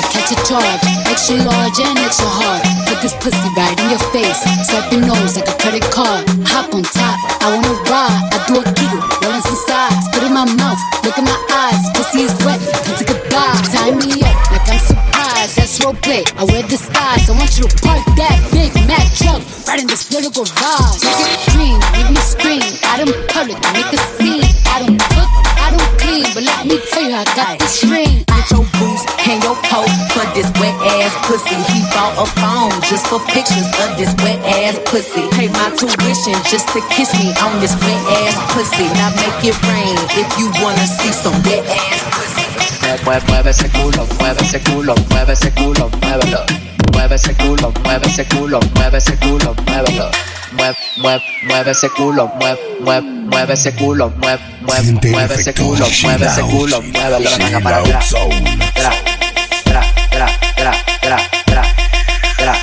it 0.00 0.08
catch 0.08 0.32
a 0.32 0.38
charge. 0.48 0.82
Extra 1.12 1.36
large 1.44 1.78
and 1.84 1.98
extra 2.00 2.26
hard. 2.26 2.64
Put 2.88 3.04
this 3.04 3.14
pussy 3.20 3.50
right 3.56 3.76
in 3.76 3.92
your 3.92 4.02
face. 4.10 4.40
Swipe 4.64 4.88
your 4.92 5.04
nose 5.04 5.36
like 5.36 5.48
a 5.48 5.56
credit 5.60 5.84
card. 5.92 6.24
Hop 6.48 6.72
on 6.72 6.82
top, 6.82 7.16
I 7.44 7.52
wanna 7.52 7.76
ride. 7.92 8.24
I 8.32 8.38
do 8.48 8.60
a 8.60 8.64
giggle, 8.64 9.02
rolling 9.20 9.44
some 9.44 9.60
sides. 9.68 10.00
Spit 10.08 10.24
in 10.24 10.32
my 10.32 10.48
mouth, 10.56 10.80
look 11.04 11.16
in 11.20 11.24
my 11.28 11.38
eyes. 11.52 11.84
Pussy 11.92 12.24
is 12.24 12.34
wet, 12.44 12.60
come 12.84 12.96
take 12.96 13.12
a 13.12 13.18
dive. 13.28 13.60
Tie 13.68 13.94
me 14.00 14.24
up 14.24 14.36
like 14.50 14.66
I'm 14.72 14.80
surprised. 14.80 15.54
That's 15.56 15.76
roleplay. 15.78 16.24
I 16.40 16.44
wear 16.48 16.64
disguise. 16.64 17.28
I 17.28 17.32
want 17.36 17.52
you 17.60 17.68
to 17.68 17.72
park 17.84 18.02
that 18.16 18.38
big 18.52 18.72
Mac 18.88 19.06
truck 19.14 19.42
right 19.68 19.80
in 19.80 19.86
this 19.86 20.08
little 20.10 20.32
garage. 20.32 21.04
Make 21.04 21.20
it 21.28 21.40
cream, 21.52 21.78
make 21.92 22.08
me 22.08 22.22
scream. 22.24 22.64
Out 22.88 23.00
in 23.04 23.12
public, 23.28 23.58
make 23.76 23.90
a 23.92 24.00
scene. 24.16 24.48
I 24.72 24.82
don't 24.82 24.98
cook, 24.98 25.30
I 25.60 25.68
don't 25.74 25.92
clean, 26.00 26.26
but 26.32 26.42
let 26.42 26.66
me 26.66 26.80
tell 26.90 27.02
you, 27.02 27.14
I 27.14 27.24
got 27.36 27.59
ass 31.10 31.26
pussy. 31.26 31.56
He 31.72 31.82
bought 31.90 32.14
a 32.18 32.26
phone, 32.38 32.72
just 32.86 33.06
for 33.06 33.18
pictures 33.26 33.66
of 33.82 33.98
this 33.98 34.14
wet 34.22 34.38
ass 34.46 34.78
pussy. 34.86 35.26
Pay 35.34 35.48
my 35.48 35.70
tuition 35.74 36.38
just 36.46 36.68
to 36.74 36.80
kiss 36.90 37.12
me 37.18 37.34
on 37.42 37.58
this 37.60 37.74
wet 37.82 38.02
ass 38.22 38.36
pussy. 38.54 38.86
Now 38.94 39.10
make 39.18 39.42
it 39.44 39.56
rain 39.66 39.96
if 40.14 40.28
you 40.38 40.50
wanna 40.62 40.86
see 40.86 41.12
some 41.12 41.34
wet 41.42 41.66
ass 41.66 42.02
pussy. 42.14 42.46
Mueve, 43.04 43.22
mueve 43.28 43.50
ese 43.50 43.68
culo, 43.70 44.06
mueve 44.18 44.42
ese 44.42 44.60
culo, 44.60 44.94
mueve 45.10 45.32
ese 45.32 45.50
culo, 45.52 45.90
muévelo. 46.02 46.44
Mueve 46.92 47.14
ese 47.14 47.34
culo, 47.34 47.72
mueve 47.84 48.06
ese 48.06 48.24
culo, 48.26 48.60
mueve 48.74 48.98
ese 48.98 49.16
culo, 49.16 49.54
muévelo. 49.66 50.10
Mueve, 50.52 50.76
mueve, 50.98 51.22
mueve 51.46 51.70
ese 51.70 51.88
culo, 51.90 52.26
mueve, 52.40 52.58
mueve, 52.80 53.02
mueve 53.02 53.54
ese 53.54 53.72
culo, 53.74 54.12
mueve, 54.20 54.42
mueve, 54.62 54.92
mueve 55.10 55.34
ese 55.34 55.54
culo, 55.54 55.86
mueve 56.02 56.26
ese 56.26 56.42
culo, 56.42 56.82
muévelo. 56.82 57.30
Para 57.62 57.76
atrás. 57.78 58.08
Tra, 58.10 58.20
tra, 58.74 58.90
tra, 58.90 59.29
tra, 61.00 61.16
tra, 61.46 61.62
tra, 62.36 62.52
tra, 62.52 62.54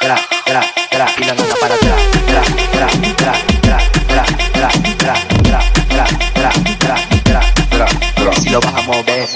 tra, 0.00 0.16
tra, 0.44 0.60
tra, 0.90 1.06
y 1.18 1.24
la 1.24 1.34
nota 1.34 1.54
para 1.60 1.74
atrás. 1.74 2.00
Tra, 2.26 2.42
tra, 2.72 2.86
tra, 3.16 3.32
tra, 3.62 3.78
tra, 4.08 4.22
tra, 4.56 4.68
tra, 4.98 5.18
tra, 5.38 5.58
tra, 5.88 6.04
tra, 6.34 6.50
tra, 6.78 6.96
tra, 7.24 7.40
tra, 7.70 7.86
tra. 8.14 8.32
Si 8.34 8.48
lo 8.50 8.60
vas 8.60 8.74
a 8.74 8.82
mover, 8.82 9.28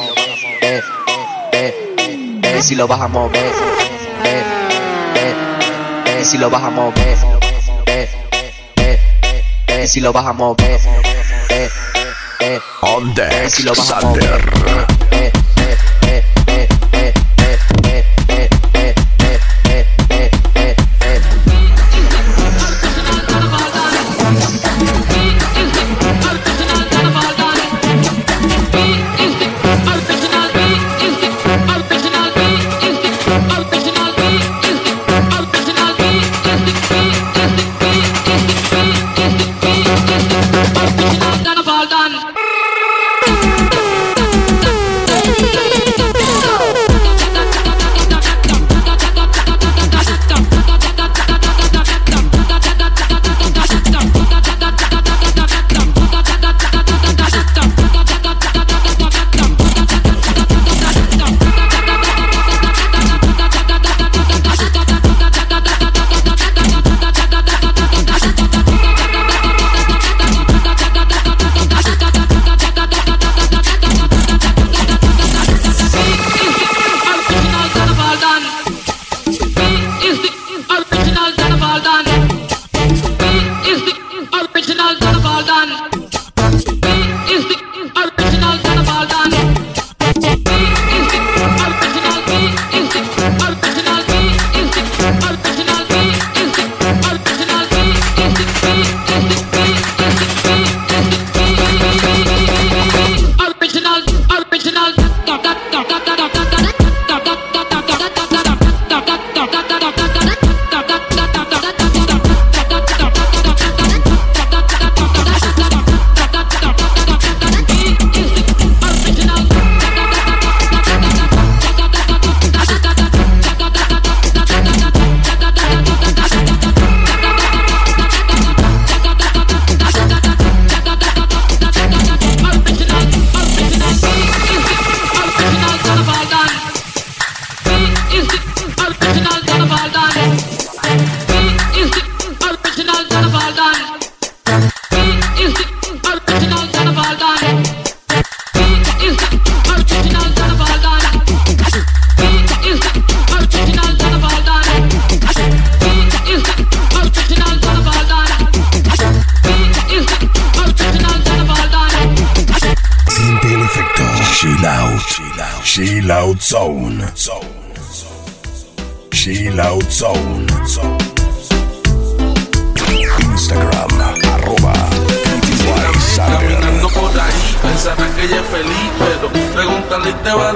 ve, 0.61 0.83
ve, 1.53 1.75
ve, 2.43 2.63
si 2.63 2.75
lo 2.75 2.87
vas 2.87 3.01
a 3.01 3.09
mover, 3.09 3.53
ve, 4.23 4.45
ve, 5.15 5.35
ve, 6.05 6.25
si 6.25 6.39
lo 6.39 6.51
vas 6.51 6.63
a 6.63 6.71
mover, 6.71 7.19
ve, 7.87 8.09
ve, 8.77 9.01
ve, 9.67 9.87
si 9.89 10.01
lo 10.01 10.13
vas 10.13 10.27
a 10.27 10.33
mover, 10.33 10.81
ve, 11.49 11.71
ve, 12.41 12.61
On 12.83 13.15
ve, 13.15 13.29
deck, 13.29 13.51
si 13.51 13.63
lo 13.63 13.75
vas 13.75 13.91
a 13.91 14.01
Sander. 14.01 14.23
mover, 14.23 14.45
ve, 14.65 14.87
ve, 15.11 15.33
ve, 15.33 15.33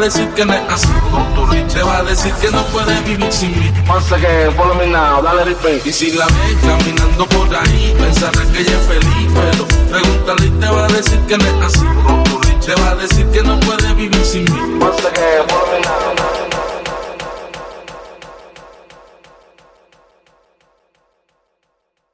decir 0.01 0.29
que 0.31 0.45
no 0.45 0.55
es 0.55 0.63
así. 0.69 0.89
Con 1.11 1.35
tu 1.35 1.47
rich 1.47 1.73
te 1.73 1.83
va 1.83 1.99
a 1.99 2.03
decir 2.03 2.33
que 2.35 2.51
no 2.51 2.63
puede 2.67 3.01
vivir 3.03 3.33
sin 3.33 3.51
mí. 3.59 3.71
Once 3.89 4.15
again, 4.15 4.53
follow 4.57 4.75
me 4.75 4.87
now, 4.87 5.23
dale 5.23 5.45
repeat. 5.45 5.87
Y 5.87 5.93
si 5.93 6.13
la 6.13 6.27
ves 6.27 6.57
caminando 6.63 7.27
por 7.27 7.55
ahí, 7.55 7.95
pensarás 7.99 8.47
que 8.49 8.61
ella 8.61 8.73
es 8.73 8.87
feliz, 8.87 9.31
pero 9.35 9.67
pregúntale 9.91 10.47
y 10.47 10.51
te 10.51 10.67
va 10.67 10.85
a 10.85 10.89
decir 10.89 11.21
que 11.29 11.39
no 11.39 11.45
es 11.45 11.67
así. 11.67 11.87
Rich 12.49 12.67
te 12.67 12.75
va 12.81 12.91
a 12.91 12.97
decir 12.97 13.27
que 13.27 13.43
no 13.43 13.61
puede 13.61 13.95
vivir 13.95 14.25
sin 14.25 14.45
mí. 14.45 14.61
Once 14.83 15.07
again, 15.07 15.47
follow 15.49 15.71
me 15.73 15.81
now. 15.81 16.10